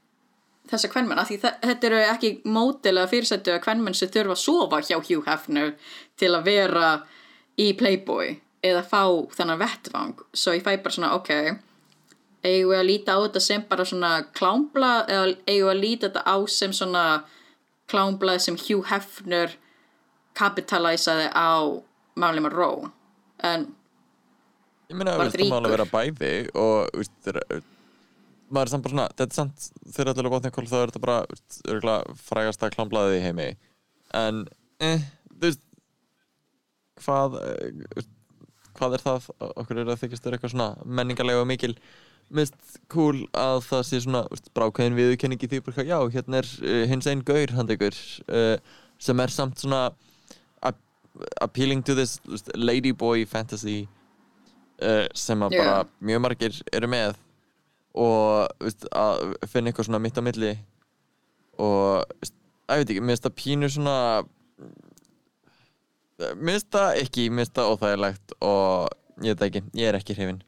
[0.69, 4.43] þessa kvenmenn af því þetta eru ekki mótil að fyrirsættu að kvenmenn sem þurfa að
[4.43, 5.73] sofa hjá Hugh Hefner
[6.21, 6.91] til að vera
[7.59, 9.03] í Playboy eða fá
[9.33, 10.15] þennan vettvang.
[10.37, 11.33] Svo ég fæ bara svona ok
[12.41, 16.07] eigum við að líta á þetta sem bara svona klámblað eða eigum við að líta
[16.07, 17.03] þetta á sem svona
[17.91, 19.57] klámblað sem Hugh Hefner
[20.37, 21.51] kapitalæsaði á
[22.15, 22.89] Marilyn Monroe?
[23.45, 23.69] En
[24.91, 27.41] ég meina, það má alveg vera bæði og, veist, þeir,
[28.51, 31.03] maður er samt bara svona þetta er samt, þegar allir er bótið þá er þetta
[31.07, 33.49] bara, veist, örgulega frægasta klámblaðið í heimi.
[34.21, 34.45] En,
[34.83, 35.67] eh, þú veist
[37.01, 38.07] hvað eh,
[38.77, 39.27] hvað er það,
[39.61, 41.75] okkur er að þykist þér eitthvað svona menningarlega og mikil
[42.31, 44.21] mist cool að það sé svona
[44.55, 47.97] brákæðin viðurkenningi því bara, já, hérna er uh, hins einn gaur hand ykkur
[48.31, 48.55] uh,
[49.01, 49.81] sem er samt svona
[50.63, 50.79] ap-
[51.43, 52.19] appealing to this
[52.55, 53.83] ladyboy fantasy
[55.17, 57.15] sem að bara mjög margir eru með
[58.01, 60.51] og veist, að finna eitthvað svona mitt á milli
[61.61, 62.37] og veist,
[62.71, 63.97] ég veit ekki, mér finnst það pínu svona
[66.37, 70.15] mér finnst það ekki, mér finnst það óþægilegt og ég veit ekki, ég er ekki
[70.17, 70.41] hrifin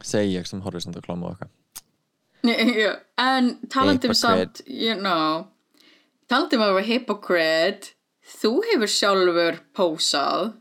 [0.00, 1.56] segi ég sem horfið samt að kláma eitthvað
[2.40, 4.14] Já, en um Hypocrite.
[4.16, 5.48] samt, you know,
[6.30, 7.90] talandi um að vera hypocrite,
[8.40, 10.54] þú hefur sjálfur pósað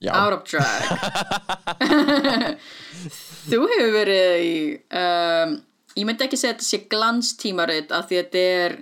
[0.00, 0.82] já, out of drag.
[3.50, 4.54] þú hefur verið í,
[5.00, 5.56] um,
[5.96, 8.78] ég myndi ekki segja að þetta sé glanstímarit af því að þetta er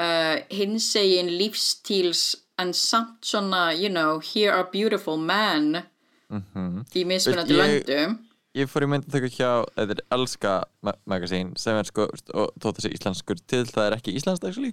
[0.00, 2.24] uh, hinsegin lífstíls
[2.60, 5.82] en samt svona, you know, here are beautiful men
[6.30, 8.18] mhm í mismunandi löndum.
[8.56, 10.54] ég fór í myndatöku hjá þetta er Elska
[10.86, 14.72] ma Magazine sem er sko, og þótt þessi íslenskur til það er ekki íslenskt actually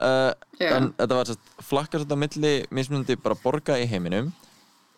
[0.00, 0.70] uh, Já.
[0.76, 4.32] en þetta var sérst flakkar á milli mismunandi bara borga í heiminum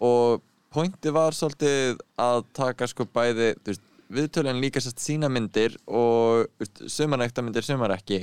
[0.04, 0.42] og
[0.74, 6.62] pointi var svolítið að taka sko bæði veist, viðtölun líka sérst sína myndir og þú
[6.64, 8.22] veist, sumar ekta myndir, sumar ekki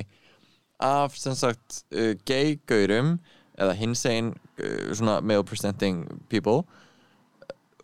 [0.84, 3.16] af sem sagt uh, gay gaurum
[3.56, 6.66] eða hinsegin uh, svona male presenting people.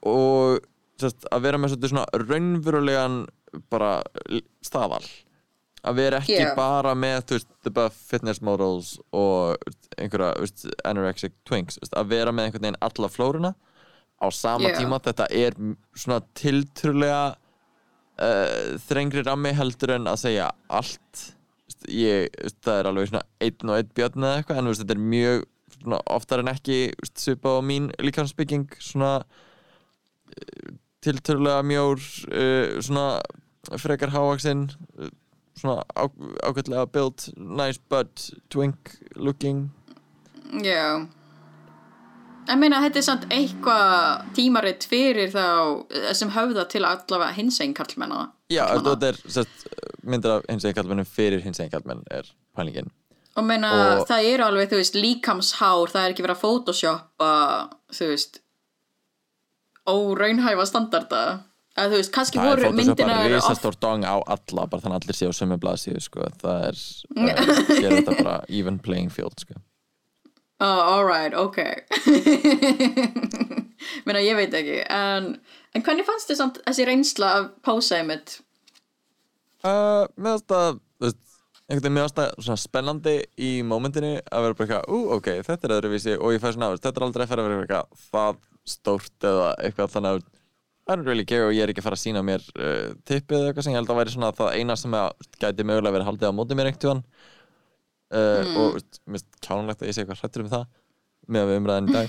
[0.03, 0.59] Og
[1.01, 3.21] sérst, að vera með svona raunverulegan
[3.71, 3.99] bara
[4.29, 5.03] l- staðal.
[5.81, 6.51] Að vera ekki Já.
[6.57, 9.55] bara með þú veist, the buff fitness models og
[9.97, 11.79] einhverja þú veist, anorexic twinks.
[11.89, 13.53] Að vera með einhvern veginn alla flóruna
[14.21, 14.77] á sama Já.
[14.79, 15.01] tíma.
[15.01, 15.57] Þetta er
[15.97, 17.35] svona tiltrúlega
[18.21, 21.27] uh, þrengri rammi heldur en að segja allt.
[21.89, 22.29] Ég,
[22.61, 25.45] það er alveg svona einn og einn björn eða eitthvað en veist, þetta er mjög
[25.79, 26.81] svona, oftar en ekki
[27.17, 29.15] svipa á mín líkansbygging svona
[31.01, 34.67] tiltölulega mjór uh, svona frekar hávaksinn
[35.01, 35.09] uh,
[35.57, 36.05] svona á,
[36.45, 39.71] ágætlega built nice butt, twink looking.
[40.61, 41.07] Já
[42.51, 45.45] Ég meina þetta er samt eitthvað tímaritt fyrir þá
[45.95, 48.95] eh, sem höfða til allavega hinsegin karlmenna já, Karlmanna.
[48.95, 49.67] þetta er sest,
[50.03, 52.89] myndir af hins eginn kallmennum fyrir hins eginn kallmenn er pælingin
[53.39, 53.69] og meina
[54.01, 57.31] Og- það eru alveg þú veist líkamshár, það er ekki verið að photoshoppa
[57.95, 58.41] þú veist
[59.91, 61.21] óraunhæfa standarda
[61.79, 64.83] að þú veist, kannski það er voru myndina eru oft risastór dong á alla bara
[64.83, 66.27] þannig að allir séu á sömu blaðsíðu sko.
[66.41, 66.81] það er,
[67.15, 69.55] uh, gerir þetta bara even playing field sko.
[70.61, 71.59] Oh, alright, ok.
[74.05, 75.33] Meina ég veit ekki en,
[75.73, 78.37] en hvernig fannst þið samt þessi reynsla af pósaði mitt
[79.65, 81.21] uh, þetta þú veist,
[81.71, 85.67] einhvern veginn mér varst það spennandi í mómentinu að vera bara eitthvað, ú, ok, þetta
[85.67, 86.15] er öðruvísi.
[86.19, 88.39] Og ég fæ svona, þetta er aldrei að fara að vera eitthvað það
[88.71, 90.29] stórt eða eitthvað þannig að
[90.89, 93.37] I don't really care og ég er ekki að fara að sína mér uh, tippið
[93.37, 96.09] eða eitthvað sem ég held að væri svona það eina sem að gæti mögulega verið
[96.09, 97.03] haldið á móti mér einhvern tíðan
[98.11, 100.65] uh, og veist, mér finnst kjánulegt að ég sé eitthvað hrættur um það
[101.31, 102.07] með að við umræðin í dag.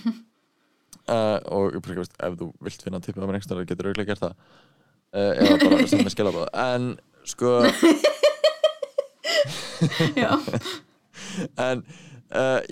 [1.03, 3.87] Uh, og ég bara, veist, ef þú vilt finna tippið á mér einhvern tíðan getur
[3.91, 4.35] auðvitað gert það.
[5.13, 6.85] Uh, eða bara sem með skilabóð en
[7.29, 7.51] sko
[11.67, 11.77] en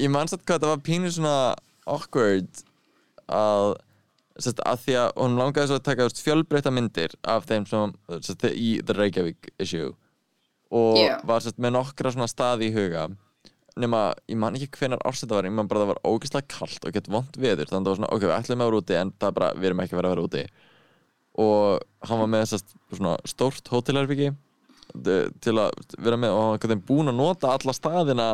[0.01, 1.55] ég man satt hvað þetta var pínu svona
[1.91, 2.53] awkward
[3.31, 3.77] að
[4.41, 7.95] sest, að því að hún langaði svo að taka veist, fjölbreytta myndir af þeim sem
[8.25, 9.93] sest, í The Reykjavík issue
[10.71, 11.17] og Já.
[11.27, 13.09] var sest, með nokkra svona staði í huga.
[13.81, 16.51] Nema, ég man ekki hvenar ársett það var ég man bara að það var ógeðslega
[16.51, 18.81] kalt og gett vond veður þannig að það var svona, ok, við ætlum að vera
[18.83, 20.45] úti en það bara, við erum ekki að vera að vera úti.
[21.41, 24.31] Og hann var með sest, svona stórt hótelherbyggi
[24.91, 28.29] til að vera með og hann var búinn að nota alla staðina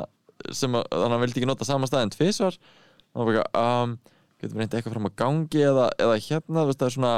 [0.57, 2.57] sem að, að hann vildi ekki nota sama staðin tvisvar.
[3.13, 3.97] Hann var bara um,
[4.41, 7.15] getur við reyndið eitthvað fram á gangi eða, eða hérna, veist, það er svona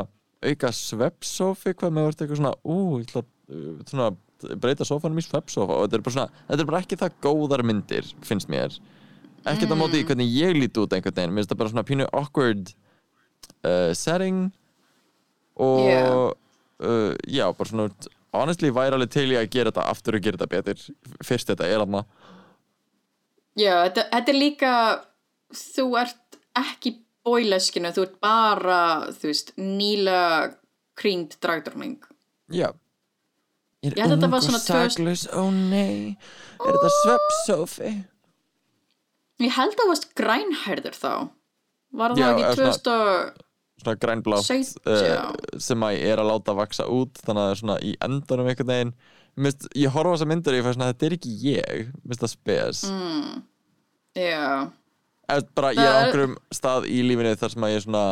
[0.48, 4.10] auka sveppsofi, hvað með verður eitthvað svona ú, að uh, svona,
[4.62, 7.64] breyta sofanum í sveppsofa og þetta er bara svona þetta er bara ekki það góðar
[7.66, 8.76] myndir, finnst mér.
[9.48, 11.86] Ekkert á móti í hvernig ég líti út einhvern veginn, mér finnst það bara svona
[11.88, 12.72] pínu awkward
[13.64, 14.48] uh, setting
[15.58, 16.30] og Yeah.
[16.84, 17.88] uh, já, bara svona
[18.36, 20.82] honestly væri alveg til ég að gera þetta aftur og gera þetta betur.
[21.24, 22.04] Fyrst þetta er aðna
[23.58, 24.72] já þetta, þetta er líka,
[25.50, 26.92] þú ert ekki
[27.26, 28.80] bóileskinu, þú ert bara,
[29.12, 30.20] þú veist, nýla
[30.98, 31.98] krýnd dragdrömming.
[32.54, 32.70] Já
[33.86, 36.16] Ég held að þetta var svona tvö- ó nei
[36.58, 37.90] Er þetta sveppsofi?
[39.38, 41.12] Ég held að það varst grænhærður þá.
[41.98, 43.44] Var það ekki eða 2000 og...
[43.78, 45.20] Svona grænblátt uh, já.
[45.62, 48.48] sem að ég er að láta vaksa út þannig að það er svona í endanum
[48.50, 48.90] einhvern veginn
[49.38, 52.24] Mist, ég horfa á þessa myndir og ég fæ svona þetta er ekki ég, mist
[52.24, 53.36] það spes Mm,
[54.18, 57.84] Eða bara ég er á er- einhverjum stað í lífinu þar sem að ég er
[57.86, 58.04] svona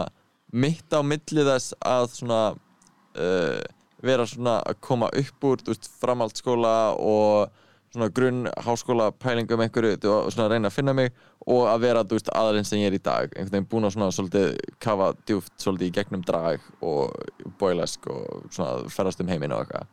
[0.55, 3.63] mitt á milli þess að svona uh,
[4.03, 7.51] vera svona að koma upp úr veist, framhaldsskóla og
[7.95, 11.13] svona grunn háskóla pælingum einhverju og svona reyna að finna mig
[11.47, 13.31] og að vera veist aðalinn sem ég er í dag.
[13.33, 17.15] Einhvern veginn búin að svona svolítið kafa djúft svolítið í gegnum drag og
[17.61, 19.87] boilesk og svona ferðast um heiminn og eitthvað.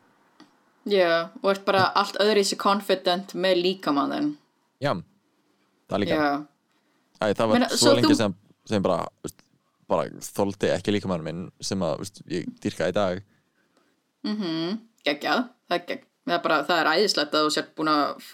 [0.89, 4.33] Já, og ert bara allt öðru í sig confident með líkamann.
[4.83, 4.97] Já,
[5.87, 6.17] það líka.
[6.17, 6.45] Já,
[7.23, 8.33] Æ, það var Meina, svo lengi þú- sem,
[8.67, 9.05] sem bara,
[9.87, 13.21] bara þoldi ekki líka minn sem að veist, ég dýrka í dag
[14.27, 17.93] mhm, geggjað, það er gegg, það er bara, það er æðislegt að þú sért búin
[17.93, 18.27] að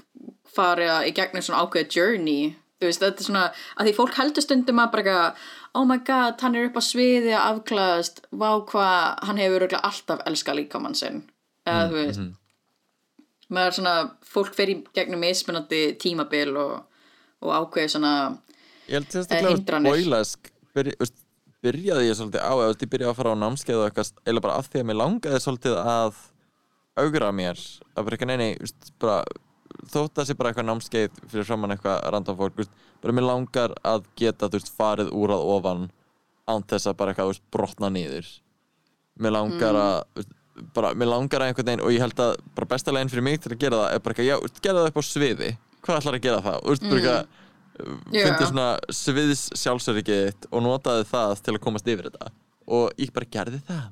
[0.49, 2.49] fara í gegnum svona ákveðið journey,
[2.79, 3.45] þú veist, þetta er svona,
[3.77, 5.47] að því fólk heldur stundum að bara eitthvað,
[5.79, 8.99] oh my god, hann er upp á sviði að afklæðast, vá hvað,
[9.29, 11.23] hann hefur alltaf elskað líkamann sinn,
[11.69, 12.27] eða þú veist,
[13.49, 13.95] maður er svona,
[14.29, 16.75] fólk fer í gegnum mismunandi tímabil og,
[17.45, 18.13] og ákveðið svona,
[18.89, 19.93] Ég held að hindranir.
[19.93, 21.17] boilesk byrja, veist,
[21.65, 24.69] byrjaði ég svolítið á ég byrjaði að fara á námskeið og eitthvað eða bara af
[24.71, 26.23] því að mér langaði svolítið að
[26.99, 27.61] augra mér
[27.95, 28.49] að bara eitthvað neini
[29.89, 33.75] þótt að sé bara eitthvað námskeið fyrir framann eitthvað random fólk veist, bara mér langar
[33.87, 35.87] að geta veist, farið úr að ofan
[36.49, 38.29] án þess að bara eitthvað veist, brotna niður.
[39.19, 40.33] Mér langar að veist,
[40.75, 43.39] bara, mér langar að einhvern veginn og ég held að bara besta leginn fyrir mig
[43.43, 45.51] til að gera það er bara eitthvað, já, gera það upp á sviði.
[45.79, 47.47] Hvað ætlar að gera það, og veist, bara eitthvað
[48.13, 48.23] Já.
[48.25, 52.31] fyndi svona sviðs sjálfsöryggið þitt og notaði það til að komast yfir þetta.
[52.69, 53.87] Og ég bara gerði það.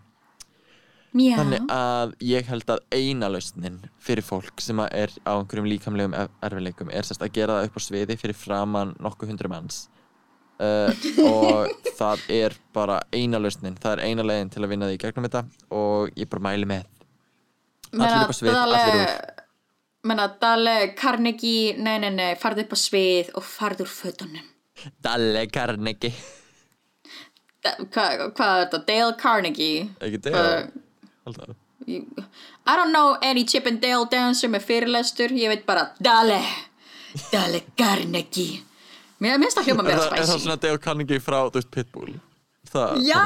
[1.18, 6.14] Mjá, þannig að ég held að eina lausnin fyrir fólk sem er á einhverjum líkamlegum
[6.20, 9.86] ef- erfiðleikum er sérst að gera það upp á sviði fyrir framann nokkuð hundru manns.
[10.58, 10.92] Uh,
[11.30, 15.28] og það er bara eina lausnin, það er eina leiðin til að vinna því gegnum
[15.30, 15.44] þetta
[15.80, 16.86] og ég bara mæli með.
[17.96, 19.12] Allir upp á svið, allir úr
[20.08, 24.48] menna, Dale Carnegie, nei, nei, nei, farðu upp á svið og farðu úr fötunum.
[25.04, 26.14] Dalle Carnegie
[27.66, 28.80] Da- Hvað hva er þetta?
[28.88, 29.88] Dale Carnegie?
[30.00, 30.70] ekki það
[31.28, 31.56] Alltaf.
[31.88, 36.42] I don't know any Chip and Dale dancer með fyrirlestur, ég veit bara Dale,
[37.32, 38.62] Dale Carnegie.
[39.24, 42.14] Mér minnst það hljóma meira það, er það svona Dale Carnegie frá, þú veist, Pitbull?
[42.68, 43.22] Það, Já,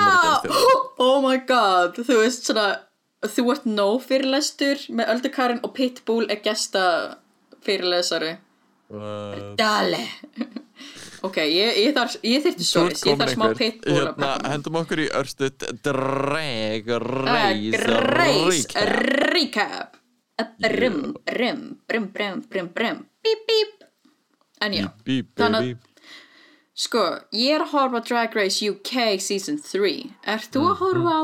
[1.01, 2.67] oh my god, þú veist svona,
[3.25, 6.83] þú ert no fyrirlestur með Öldukarinn og Pitbull er gesta
[7.65, 8.35] fyrirlesari.
[8.91, 10.01] Uh, Dale.
[11.27, 14.31] ok, ég, ég, þarf, ég þyrfti Þú sorry, ert ég þarf smá Pitbull að Hérna,
[14.51, 18.65] hendum okkur í örstuð Dreg, reis, Reis,
[19.31, 19.99] recap.
[20.57, 23.05] Brum, brum, brum, brum, brum, brum.
[23.21, 23.87] Bíp, bíp.
[24.61, 25.91] En já, Bíp, Þannig baby
[26.81, 27.03] sko,
[27.35, 29.91] ég er að horfa Drag Race UK Season 3
[30.33, 31.23] Ert þú að horfa á?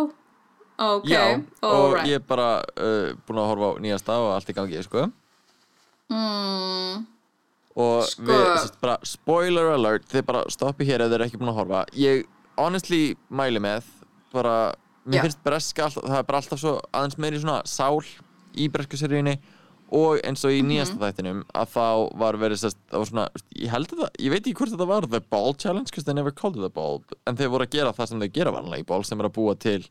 [0.78, 1.24] Ok, Já,
[1.66, 4.84] og alright ég er bara uh, búin að horfa á nýjasta og allt í gangi,
[4.86, 5.08] sko
[6.14, 7.06] mm,
[7.78, 11.42] og Sko- við, sérst, bara spoiler alert þið bara stoppi hér ef þið eru ekki
[11.42, 12.24] búin að horfa ég
[12.58, 13.90] honestly mæli með
[14.34, 14.56] bara,
[15.08, 15.26] mér Já.
[15.28, 18.02] finnst breska alltaf, það er bara alltaf svo aðeins meiri svona sál
[18.58, 19.38] í bresku seríunni
[19.88, 20.68] og eins og í Mhm.
[20.74, 21.86] nýjasta þættinum að þá
[22.20, 25.08] var verið það var svona, ég held að það, ég veit ekki hvort þetta var
[25.08, 27.94] the ball challenge, because they never called it the ball en þeir voru að gera
[27.94, 29.88] það sem þeir gera vanlega í ball sem er að búa til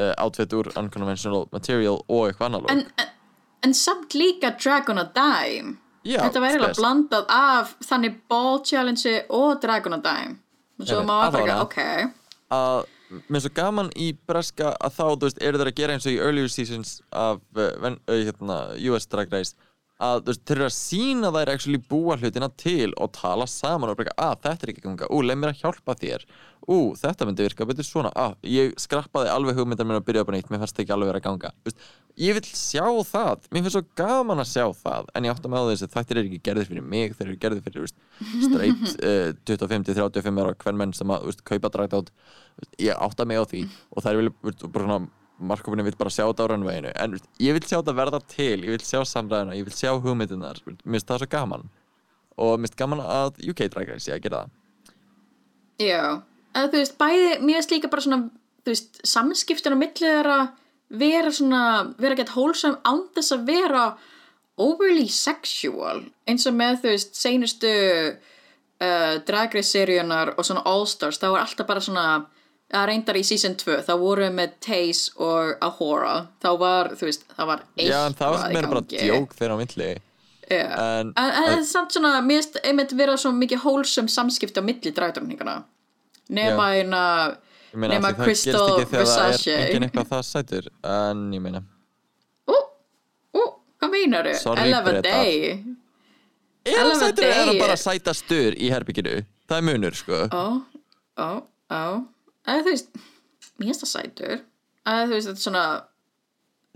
[0.00, 3.10] uh, outfit úr unconventional material og eitthvað annar en, en,
[3.68, 5.76] en samt líka Dragon a Dime.
[6.00, 6.78] Já, Þetta væri spes.
[6.80, 10.38] blandað af þannig ball challenge og Dragon a Dime.
[10.80, 11.60] Og svo maður bara, allavega.
[11.66, 12.16] ok.
[12.56, 15.96] Að mér er svo gaman í breska að þá, þú veist, eru þeir að gera
[15.98, 18.56] eins og í earlier seasons af uh, ven, uh, hérna,
[18.88, 19.52] US Drag Race
[20.00, 23.92] að þú veist, þeir eru að sína þær actually búa hlutina til og tala saman
[23.92, 26.24] og bara, að þetta er ekki að ganga, ú, leið mér að hjálpa þér.
[26.70, 28.12] Ú, þetta myndi virka betur svona.
[28.16, 30.94] Að, ég skrappaði alveg hugmyndar mér að byrja upp á nýtt, mér fannst það ekki
[30.96, 31.52] alveg vera að ganga.
[31.60, 31.86] Þú veist,
[32.20, 35.64] ég vil sjá það, mér finnst svo gaman að sjá það en ég átta með
[35.64, 37.94] á þessi, þættir eru ekki gerðir fyrir mig þeir eru gerðir fyrir,
[38.44, 42.12] straight uh, 25-35 ára hvern menn sem að, veist, kaupa dragt át
[42.80, 43.64] ég átta mig á því.
[43.96, 45.08] Og það er veist, bara svona
[45.40, 48.74] markofinu vil bara sjá þetta á rannveginu en ég vil sjá þetta verða til, ég
[48.76, 51.68] vil sjá samræðina ég vil sjá hugmyndunar, mér finnst það svo gaman.
[52.40, 54.56] Og mér finnst gaman að UK Drag Race sé að gera það.
[55.80, 56.04] Já,
[56.54, 58.22] eða þú veist, bæði, mér finnst líka bara svona,
[58.64, 60.40] þú veist, samskiptin á milli þeirra
[60.90, 61.62] vera svona,
[62.02, 63.84] vera gett hólsam án þess að vera
[64.60, 67.70] overly sexual, eins og með, þú veist, seinustu
[68.10, 72.06] uh, Drag Race seríunar og svona All Stars, þá var alltaf bara svona,
[72.70, 77.08] að reyndar í season 2, þá voru við með Taze og Ahora, þá var, þú
[77.08, 79.90] veist, það var eitthvað Já, en það var meira bara djók þeirra á milli
[80.50, 80.64] Já.
[81.00, 84.92] en, það er samt svona, mér finnst einmitt vera svo mikið hólsum samskipti á milli
[84.94, 85.60] dragdröfningana
[86.30, 87.02] nema eina
[87.74, 89.54] nema ætli það gerist Crystal ekki þegar það Versace.
[89.54, 91.62] er engin eitthvað það sætur en ég meina
[92.50, 92.56] Ú,
[93.38, 93.44] ú,
[93.78, 94.54] hvað meinar þau?
[94.86, 95.02] Bretar.
[95.06, 95.52] Day
[96.66, 97.34] er það er Day.
[97.50, 100.44] það bara sæta stur í herbygginu það er munur sko Ó,
[101.18, 101.30] ó,
[101.70, 101.84] ó
[102.48, 102.90] Eða þú veist,
[103.58, 104.34] mér finnst það sætur.
[104.86, 105.64] Eða þú veist, þetta er svona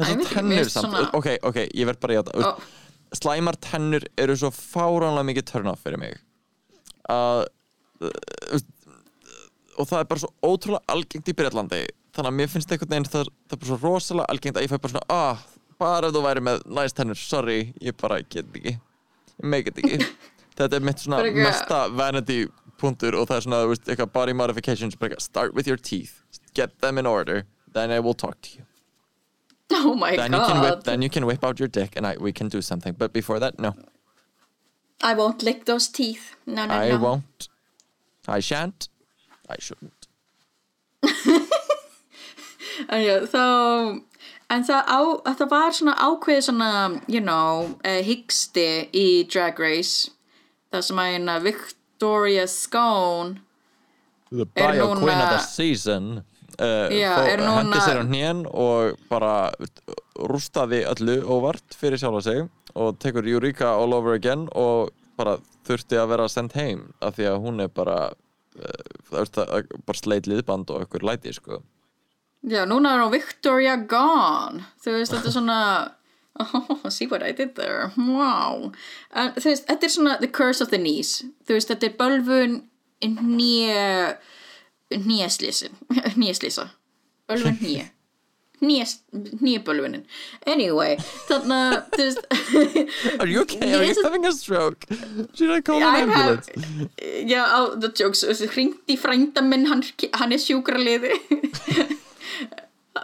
[0.01, 2.53] þessar tennur samt, svona- ok, ok, ég verð bara í þetta.
[2.53, 2.53] Ó,
[3.15, 6.19] slæmar tennur eru svo fáránlega mikið turn off fyrir mig.
[7.09, 7.45] Að
[8.05, 8.65] uh,
[9.79, 11.83] og það er bara svo ótrúlega algengt í Breitlandi
[12.15, 14.73] þannig að mér finnst einhvern veginn það, það er bara svo rosalega algengt að ég
[14.73, 15.41] fæ bara svona ah,
[15.81, 19.81] bara ef þú væri með næst tennur, sorry ég bara get ekki, ég make it
[19.83, 20.11] ekki.
[20.59, 22.45] Þetta er mitt svona mesta vanity
[22.85, 26.23] punktur og það er svona, þú veist, eitthvað body modifications, start with your teeth
[26.55, 28.65] get them in order, then I will talk to you
[29.73, 32.07] oh my then you can whip, god then you can whip out your dick and
[32.07, 33.75] I, we can do something, but before that, no
[35.03, 37.49] I won't lick those teeth No, no, I no won't.
[38.27, 38.89] I shan't.
[39.49, 40.09] I shouldn't.
[42.89, 43.45] Þá
[44.53, 45.01] en það, á,
[45.39, 46.71] það var svona ákveðið svona,
[47.09, 50.11] you know uh, hyggsti í Drag Race
[50.73, 51.39] það sem að hérna
[52.05, 53.41] Victoria Scone
[54.31, 56.23] The bio queen of the season
[56.59, 59.53] uh, Já, fó- núna- hendi sér á hnén og bara
[60.19, 62.45] rústaði öllu óvart fyrir sjálfa sig
[62.75, 65.37] og tekur Eureka all over again og bara
[65.67, 70.71] þurfti að vera sendt heim af því að hún er bara uh, bara sleit liðband
[70.75, 71.61] og ykkur læti sko.
[72.45, 74.65] Já, núna er hún Victoria Gone.
[74.85, 75.59] Þú veist, þetta er svona
[76.41, 77.93] Oh, see what I did there.
[77.97, 78.73] Wow.
[79.15, 81.21] En, Þú veist, þetta er svona The Curse of the Knees.
[81.47, 82.57] Þú veist, þetta er bölvun
[83.05, 84.17] Nýja
[84.95, 85.75] Nýjaslýsin
[86.21, 86.69] Nýjaslýsa
[87.29, 87.87] Bölvun nýja
[88.65, 90.05] Nýjabölvunin
[90.47, 90.97] Anyway,
[91.29, 92.23] þannig að Þú veist
[93.21, 93.75] Are you okay?
[93.75, 94.87] Are you having a stroke?
[95.35, 96.49] Should I call an ambulance?
[97.29, 97.45] já,
[97.81, 98.25] the jokes
[98.55, 99.83] hringt í frænda minn, hann,
[100.15, 101.13] hann er sjúkraliði.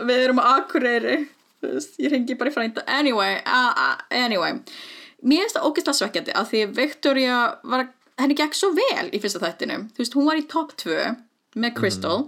[0.01, 1.27] Við erum á Akureyri
[1.61, 2.85] Þú veist, ég hringi bara í frænda.
[2.89, 4.61] Anyway, uh, uh, anyway.
[5.21, 7.89] Mér finnst það ógeðslega svekkjandi af því Victoria var,
[8.21, 11.01] henni gekk svo vel í fyrsta þættinu, þú veist, hún var í top 2
[11.61, 12.23] með Crystal.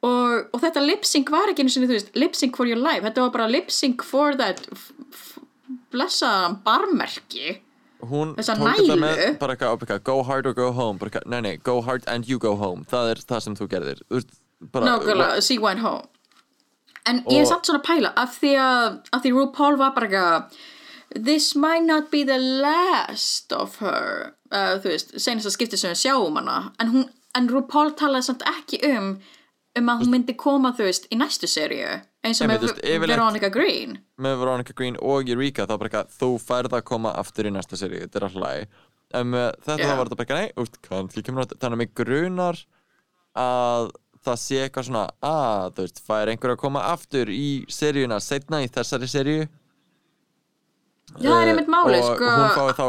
[0.00, 3.04] Og, og þetta lip-sync var ekki einu sinni, þú veist, lip-sync for your life.
[3.04, 4.62] Þetta var bara lip-sync for that
[5.92, 7.58] blessaðan barmerki.
[8.00, 11.42] Hún tók þetta með bara eitthvað, eitthvað, go hard or go home bara eitthvað, nei
[11.44, 12.86] nei, go hard and you go home.
[12.88, 14.00] Það er það sem þú gerðir.
[14.72, 16.08] Bara, Nákvæmlega, she went home
[17.08, 19.94] En ég er Og- samt svona að pæla af því að, af því RuPaul var
[19.96, 20.60] bara eitthvað
[21.24, 25.90] This might not be the last of her uh, Þú veist, senast að skipti sem
[25.90, 26.58] við sjáum hana.
[26.78, 29.14] En, hún, en RuPaul talaði samt ekki um
[29.78, 31.86] um að hún myndi koma, þú veist, í næstu seríu
[32.26, 33.92] eins og Einmitt, með yfirleitt- Veronica Green.
[34.18, 37.78] með Veronica Green og Eureka þá bara eitthvað, þú færð að koma aftur í næsta
[37.78, 38.66] seri þetta er alltaf læg
[39.14, 41.58] en með þetta þá var þetta bara eitthvað, nei, úst, kannski kemur þetta.
[41.62, 42.58] Þannig að mig grunar
[43.38, 43.90] að
[44.30, 48.62] það sé eitthvað svona að, þú veist, fær einhver að koma aftur í seríuna setna
[48.64, 49.48] í þessari seríu?
[51.18, 52.28] Já, það er Eh, einmitt máli, og sko.
[52.30, 52.84] hún fái þá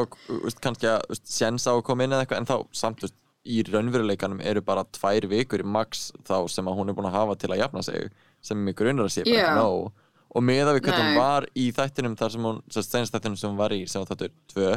[0.46, 3.64] veist, kannski að séns á að koma inn eða eitthvað en þá samt veist, í
[3.66, 7.36] raunveruleikanum eru bara tvær vikur í max þá sem að hún er búin að hafa
[7.42, 8.12] til að jafna sig
[8.46, 9.92] sem mig grunar að sé bara ekki nóg.
[10.32, 13.50] Og með að við hvernig hún var í þættinum þar sem hún, senst þættinum sem
[13.50, 14.70] hún var í sem var þáttur tvö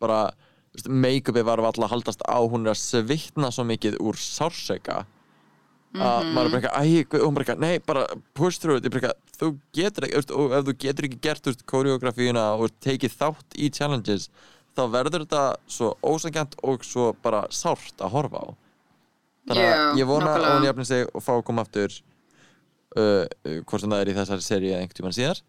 [0.00, 0.20] bara
[0.72, 5.02] veist, make-upið var alltaf að haldast á hún er að svitna svo mikið úr sársöka
[5.94, 8.90] að maður bara eitthvað, æ, guð," og bara eitthvað, nei, bara push through it, ég
[8.90, 12.70] bara eitthvað, þú getur ekki, og ef þú getur ekki gert, þú veist, koreografíuna og
[12.80, 14.28] tekið þátt í challenges,
[14.76, 18.46] þá verður þetta svo ósangjant og svo bara sárt að horfa á.
[19.46, 21.92] Þannig að Já, ég vona að hún jafnir sig og fá að koma aftur,
[22.96, 25.42] uh, uh, hvort sem það er í þessari seríu eða einhvern tímann síðar.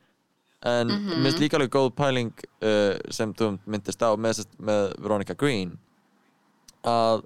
[0.66, 1.10] En mm Mhm.
[1.10, 1.22] -hmm.
[1.24, 5.78] minnst líka alveg góð pæling uh, sem þú myndist á með, með Veronica Green
[6.84, 7.24] að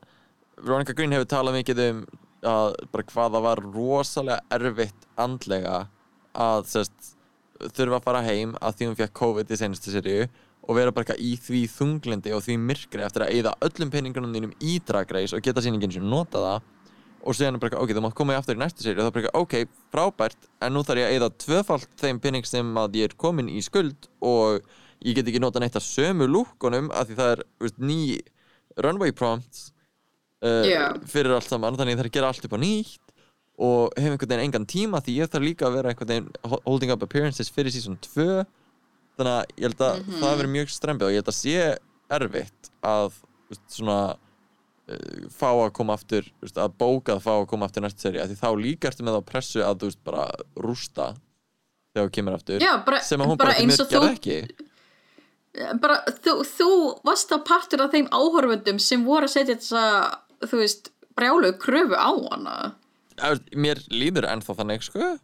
[0.61, 2.05] Veronica Green hefur talað mikið um
[2.45, 5.79] að bara hvað það var rosalega erfitt andlega
[6.39, 7.15] að sest,
[7.59, 10.27] þurfa að fara heim að því hún fekk COVID í senastu seríu
[10.69, 14.51] og vera bara í því þunglindi og því myrkri eftir að eyða öllum peningunum þínum
[14.61, 16.67] í Drag Race og geta síningin sem nota það.
[17.19, 19.15] Og síðan er bara ok, þú mátt koma í aftur í næstu seríu og er
[19.17, 19.55] bara ok,
[19.91, 23.49] frábært en nú þarf ég að eyða tvöfalt þeim pening sem að ég er komin
[23.51, 24.61] í skuld og
[25.03, 27.99] ég get ekki nota neitt af sömu lúkkunum af því það er veist, ný
[28.79, 29.71] runway prompts
[30.41, 30.83] Já.
[31.11, 33.15] fyrir allt saman þannig ég þarf að gera allt upp á nýtt
[33.59, 36.61] og hef einhvern veginn engan tíma því ég þarf líka að vera einhvern veginn ho-
[36.65, 38.45] holding up appearances fyrir season 2
[39.19, 41.57] þannig að ég held að það verður mjög strempið og ég held að sé
[42.19, 43.09] erfitt að
[43.51, 47.83] veist, svona uh, fá að koma aftur veist, að bóka að fá að koma aftur
[47.83, 50.23] næstu seri því þá líka ertu með á pressu að þú veist bara
[50.63, 51.09] rústa
[51.91, 54.07] þegar þú kemur aftur Já, bara- sem að hún bara bara, bara eins og gerði
[54.07, 54.65] þú- ekki.
[55.81, 56.67] Bara, þú, þú
[57.03, 59.83] varst þá partur af þeim áhörfundum sem voru að setja þessa,
[60.45, 62.57] þú veist, brjálu kröfu á hana.
[63.55, 65.15] Mér líður ennþá þannig sko.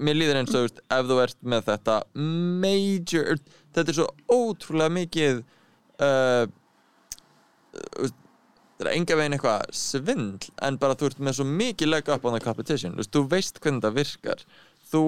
[0.00, 3.40] Mér líður eins og ef þú ert með þetta major
[3.74, 5.42] þetta er svo ótrúlega mikið
[6.02, 6.46] uh,
[7.78, 12.24] þetta er enga veginn eitthvað svindl en bara þú ert með svo mikið leg up
[12.28, 12.96] on the competition.
[12.98, 14.44] Þú veist, hvernig það virkar.
[14.88, 15.04] Þú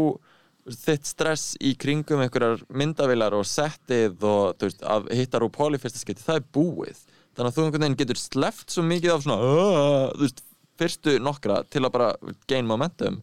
[0.70, 5.80] þitt stress í kringum einhverjar myndavilar og settið og þú veist, að hitta RuPaul í
[5.82, 7.04] fyrsta skipti, það er búið
[7.36, 10.42] þannig að þú einhvern veginn getur sleppt svo mikið af svona uh, þú veist,
[10.80, 12.08] fyrstu nokkra til að bara
[12.50, 13.20] gain momentum.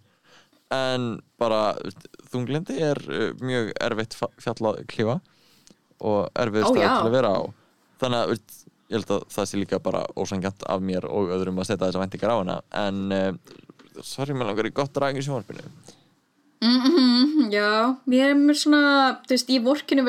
[0.74, 1.62] En bara
[2.32, 5.20] þunglindi er uh, mjög erfitt fa- fjall að klífa
[6.04, 7.42] og erfið Ó, stað til að vera á.
[8.02, 11.72] Þannig að ég held að það sé líka bara ósangjant af mér og öðrum að
[11.72, 12.58] setja þessa væntingar á hana.
[12.84, 15.66] En uh, sorry, mér langar í gott drag í sjónvarpinu
[16.62, 18.80] Mm já, mér er mér svona,
[19.28, 20.04] þú veist, ég vorkinu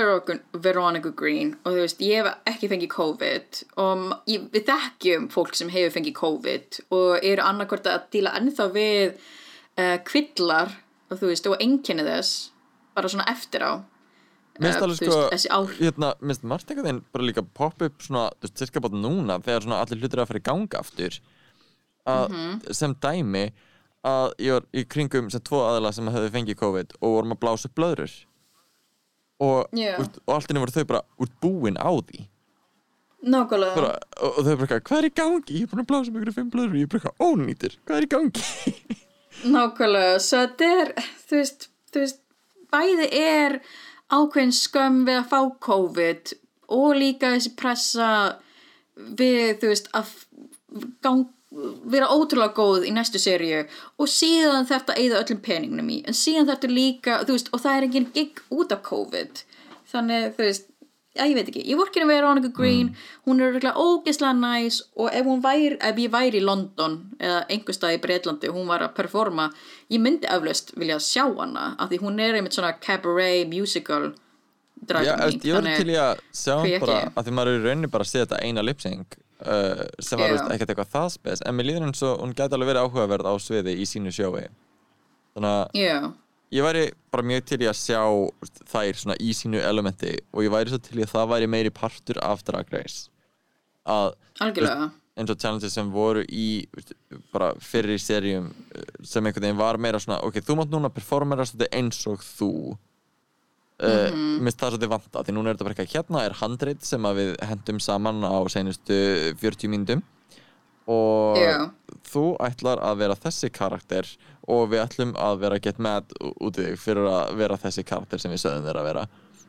[0.65, 5.55] Veronica, Green og þú veist, ég hef ekki fengið COVID og ég, við þekkjum fólk
[5.59, 9.19] sem hefur fengið COVID og eru annarkvort að díla ennþá við
[9.79, 10.73] uh, kvillar
[11.11, 12.33] og þú veist, og enginni þess
[12.97, 13.73] bara svona eftir á.
[14.59, 18.03] Mér finnst Eh, alveg sko, hérna, mér finnst margt einhvern veginn bara líka popp upp
[18.03, 21.21] svona, þú veist, cirka bát núna þegar svona allir hlutir að fara í ganga aftur
[22.09, 22.75] að, Mhm.
[22.75, 23.45] sem dæmi
[24.07, 27.41] að ég var í kringum sem tvo aðila sem hefði fengið COVID og vorum að
[27.43, 28.15] blása upp blöðrur
[29.39, 32.27] og, úst, og allt inni voru þau bara út búin á því
[33.29, 33.83] Nákvæmlega.
[34.23, 35.59] og, og þau bara, hvað er í gangi?
[35.59, 37.99] Ég er búin að blása upp ykkur fimm blöðrur og ég er bara, ónýtir, hvað
[37.99, 38.75] er í gangi?
[39.55, 40.93] Nákvæmlega, svo þetta er,
[41.27, 42.21] þú veist, þú veist,
[42.75, 43.59] bæði er
[44.15, 46.33] ákveðin skömm við að fá COVID
[46.79, 48.11] og líka þessi pressa
[48.95, 50.15] við, þú veist, að
[51.05, 53.63] gang, vera ótrúlega góð í næstu seríu
[53.97, 57.77] og síðan þetta eigða öllum peningnum í, en síðan þetta líka, þú veist, og það
[57.77, 59.41] er engin gig út af COVID,
[59.89, 60.67] þannig, þú veist,
[61.17, 62.91] já, ég veit ekki, ég vorkinu við Veronica Green,
[63.25, 67.39] hún er örugglega ógeðslega næs og ef hún væri, ef ég væri í London eða
[67.49, 69.49] einhver stað í Breitlandi og hún var að performa,
[69.89, 74.11] ég myndi eflaust vilja sjá hana, af því hún er einmitt svona cabaret musical
[74.85, 77.91] dragon eftir, ég var til í að sjá bara, að því maður er í rauninni
[77.97, 81.57] bara að sé þetta eina lip-sync uh, sem var veist, ekkert eitthvað það spes en
[81.57, 84.47] mér líður eins og hún gæti alveg verið áhugaverð á sviði í sínu sjói.
[85.37, 85.99] Þannig að Já,
[86.57, 88.01] ég væri bara mjög til í að sjá
[88.73, 91.75] þær svona í sínu elementi og ég væri svo til í að það væri meiri
[91.75, 93.13] partur af Drag Race.
[93.89, 94.13] Að
[94.45, 94.91] algjörlega.
[95.19, 96.67] eins og challenges sem voru í
[97.33, 100.93] bara fyrir í seríum uh, sem einhvern veginn var meira svona ok, þú mátt núna
[100.93, 102.53] performera eins og þú
[103.85, 107.09] uh, minnst það svolítið vanta því núna er þetta bara eitthvað hérna er handreit sem
[107.09, 108.99] að við hendum saman á seinustu
[109.43, 110.05] 40 mínútum.
[110.89, 111.69] Og Já.
[112.09, 114.09] þú ætlar að vera þessi karakter
[114.49, 118.23] og við ætlum að vera get mad út í þig fyrir að vera þessi karakter
[118.23, 119.07] sem við sögum þér að vera.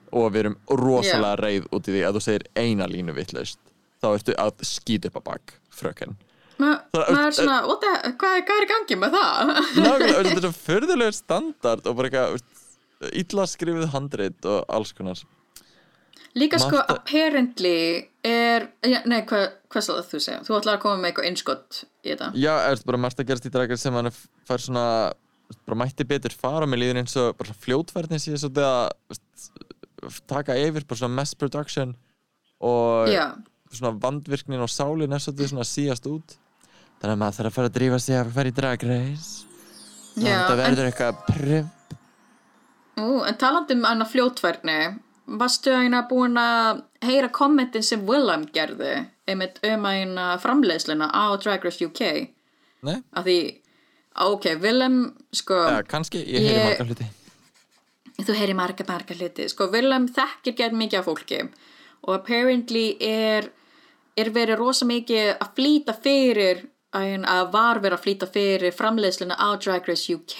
[0.10, 3.62] Og við erum rosalega reið út í því að þú segir eina línu vitlaust.
[4.04, 6.18] Þá ertu að skýta upp á bak fröken.
[6.60, 9.52] Ma, maður er svona, the, hvað, hvað er í gangi með það?
[9.80, 12.42] Nákvæmlega, þetta er svo förðulegur standard og bara eitthvað
[13.14, 15.22] illa skrifið handrit og alls konar.
[16.38, 20.42] Líka sko, Marta- apparently er, ja, nei, hvað, hvað sá þú segja?
[20.46, 22.30] Þú ætlar að koma með eitthvað innskott í þetta.
[22.38, 24.12] Já, er bara margt að gerast í dragar sem hann
[24.48, 24.86] fær svona
[25.66, 29.50] bara mætti betur fara með líður eins og bara fljótfærni sé svolítið að veist,
[30.30, 31.96] taka yfir bara svona mass production
[32.62, 33.34] og Já,
[33.74, 36.38] svona vandvirknin og sálin er svona að síast út.
[37.00, 39.28] Þannig að maður þarf að fara að drífa sig að fara í dragreis
[40.20, 41.70] já, það en, verður eitthvað prum
[42.98, 44.78] ú, en talandi um annað fljótfærni,
[45.40, 51.64] varstu eina búin að heyra kommentin sem Willem gerði einmitt um eina framleiðsluna á Drag
[51.66, 52.02] Race UK?
[52.88, 53.38] Nei, Af því,
[54.26, 55.00] ok, Willem,
[55.36, 55.54] sko...
[55.68, 57.10] eða kannski, ég heyri Ég- marga hluti.
[58.20, 59.46] Þú heyri marga, marga hluti.
[59.52, 61.44] Sko, Willem þekkir gett mikið af fólki
[62.08, 63.52] og apparently er
[64.20, 69.56] er verið rosa mikið að flýta fyrir að var verið að flýta fyrir framleiðsluna á
[69.62, 70.40] Drag Race UK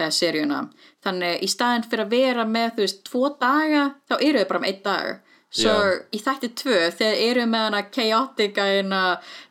[0.00, 0.66] uh, seríuna.
[1.04, 4.62] Þannig í staðin fyrir að vera með þú veist tvo daga þá eru þau bara
[4.64, 5.22] með einn dag
[5.56, 5.98] svo Já.
[6.12, 9.02] í þætti tvö þegar eru með hana chaotic hana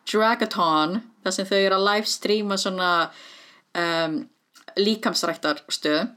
[0.05, 2.91] dragathon þar sem þau eru að live streama svona
[3.79, 4.19] um,
[4.75, 6.13] líkamsræktarstöð.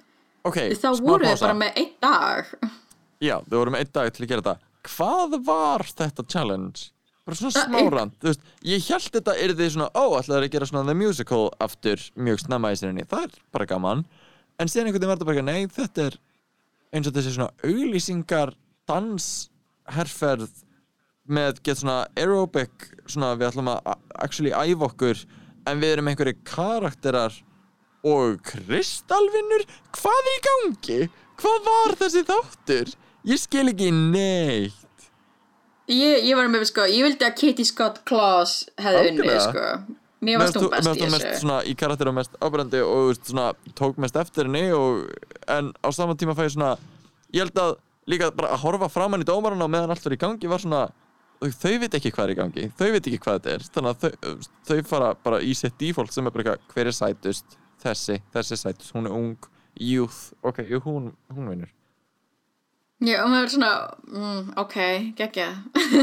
[0.48, 2.52] Ok, þá voru þau bara með einn dag.
[3.22, 4.70] Já, þau voru með einn dag til að gera þetta.
[4.88, 6.90] Hvað var þetta challenge?
[7.28, 10.68] Bara svona smárand Þú veist, ég held þetta er því svona Ó, ætlaði að gera
[10.70, 14.04] svona The Musical aftur mjög snemma í sérinni Það er bara gaman
[14.59, 16.18] En síðan einhvern veginn þetta bara Nei, þetta er
[16.94, 18.54] eins og þessi svona auglýsingar
[18.88, 20.64] dansherferð
[21.28, 25.22] með get svona aerobic svona við ætlum að actually æfa okkur
[25.68, 27.36] en við erum einhverju karakterar
[28.09, 29.66] og kristalvinnur
[29.98, 31.00] hvað er í gangi?
[31.38, 32.92] Hvað var þessi þáttur?
[33.28, 35.09] Ég skil ekki neitt
[35.92, 39.66] ég, ég var með sko, ég vildi að Kitty Scott Claus hefði unnið sko
[40.24, 41.40] mér varst hún best í mest þessu.
[41.42, 45.04] svona, í karakter og mest ábærandi og veist, svona, tók mest eftir henni og,
[45.50, 46.72] en á saman tíma fæ ég svona
[47.34, 47.76] ég held að
[48.08, 50.88] líka bara að horfa framan í dómarana og meðan allt var í gangi var svona
[51.38, 54.02] þau, veit ekki hvað er í gangi, þau veit ekki hvað þetta er þannig að
[54.02, 57.58] þau, þau fara bara í sitt default sem er bara eitthvað, hver er sætust?
[57.78, 61.70] Þessi, þessi sætust, hún er ung youth, ok, jú, hún, hún vinnur
[62.99, 63.72] já, og það er svona,
[64.09, 64.78] mm, ok,
[65.18, 65.49] geggja.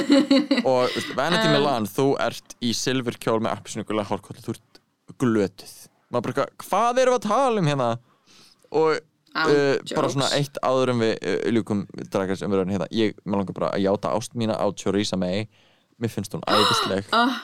[0.71, 4.79] Og Vanity Um, Milan, þú ert í silfurkjól með appsnugulega hálfkóll þú ert
[5.21, 5.75] glötuð.
[6.13, 7.89] Maður bara, hvað erum við að tala um hérna?
[8.75, 11.83] Og uh, bara svona eitt áður en við uh, ljúkum
[12.13, 12.87] dragast umverðan hérna.
[12.95, 15.49] Ég mér langar bara að játa ást mína á Theresa May.
[15.99, 17.11] Mér finnst hún æðisleg.
[17.15, 17.43] Ah,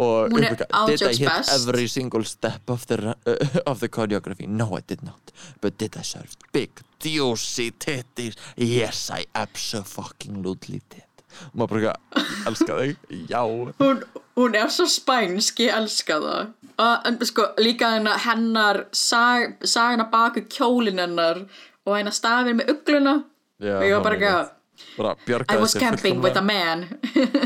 [0.00, 4.48] og did I hit every single step of the, uh, of the choreography?
[4.48, 5.32] No I did not.
[5.60, 6.70] But did I serve big
[7.04, 12.96] juicy titties yes I absolutely did og maður bara eitthvað, ég elska þig?
[13.30, 13.42] Já.
[13.80, 14.02] Hún,
[14.38, 16.50] hún er svo spænsk, ég elska það.
[16.82, 21.44] Og en, sko, líka hennar, hennar sag, sagana baku kjólin hennar
[21.86, 23.16] og hennar stafir með ugluna.
[23.62, 24.50] Já, og ég var bara hún er
[24.96, 26.98] bara I bjargaði was sér camping with a man.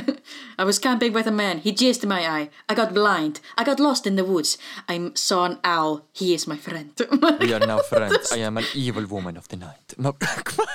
[0.59, 1.59] I was camping with a man.
[1.59, 2.49] He jizzed in my eye.
[2.69, 3.41] I got blind.
[3.59, 4.59] I got lost in the woods.
[4.89, 6.03] I saw an owl.
[6.13, 6.91] He is my friend.
[7.41, 8.33] We are now friends.
[8.33, 9.95] I am an evil woman of the night.
[9.99, 10.17] Maður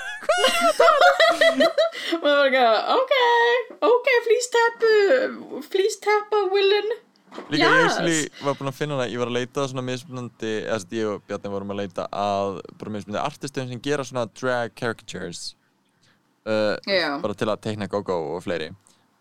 [2.23, 2.63] var ekki
[2.97, 3.13] ok,
[3.87, 4.89] ok, please tap, uh,
[5.71, 6.89] please tap a villain.
[7.49, 7.93] Líka ég Yes.
[7.95, 10.95] actually var búinn að finna hana, ég var að leita að svona mismunandi, eða að
[10.97, 15.55] ég og Bjarni vorum að leita að bara mismunandi artistum sem gera svona drag caricatures
[16.47, 17.17] uh, Já.
[17.21, 18.71] bara til að teikna go-go og fleiri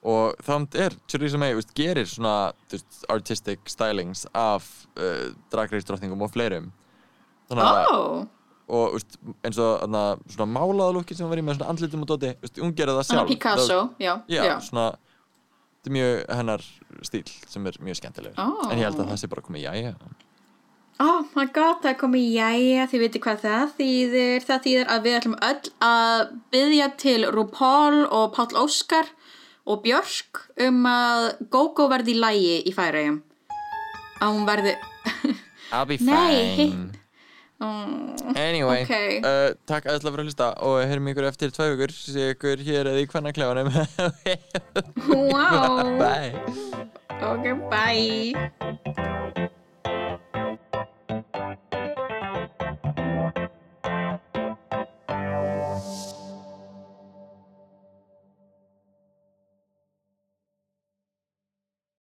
[0.01, 6.33] og þannig er Theresa May veist, gerir svona veist, artistic stylings af uh, dragreisdrottningum og
[6.33, 6.71] fleirum
[7.51, 8.25] þannig Oh,
[8.71, 12.07] og veist, eins og þarna, svona málaða lúki sem hún var í með svona andlitum
[12.07, 14.57] og doti hún gerði það sjálf Picasso, já, já, já.
[14.65, 16.67] svona þetta er mjög hennar
[17.09, 18.71] stíl sem er mjög skemmtilegur Ó.
[18.71, 19.95] en ég held að það sé bara komið jæja
[21.01, 24.45] Oh my god, það komið jæja, þið veitir hvað það þýðir.
[24.45, 26.23] Það þýðir að við ætlum öll að
[26.53, 29.09] byggja til RuPaul og Páll Óskar
[29.65, 33.21] og Björk um að GóGó verði í lægi í færægjum.
[34.21, 34.77] Að hún verði...
[35.73, 36.97] I'll be fine
[37.61, 38.93] Mm, Anyway, Ok.
[39.21, 42.89] uh, takk aðeins fyrir að hlusta og heyrum ykkur eftir tvö vikur sé ykkur hér
[42.89, 43.69] eða í hvernig klefanum
[45.29, 45.85] wow.
[46.01, 46.41] Bye
[47.21, 49.50] Ok, bye.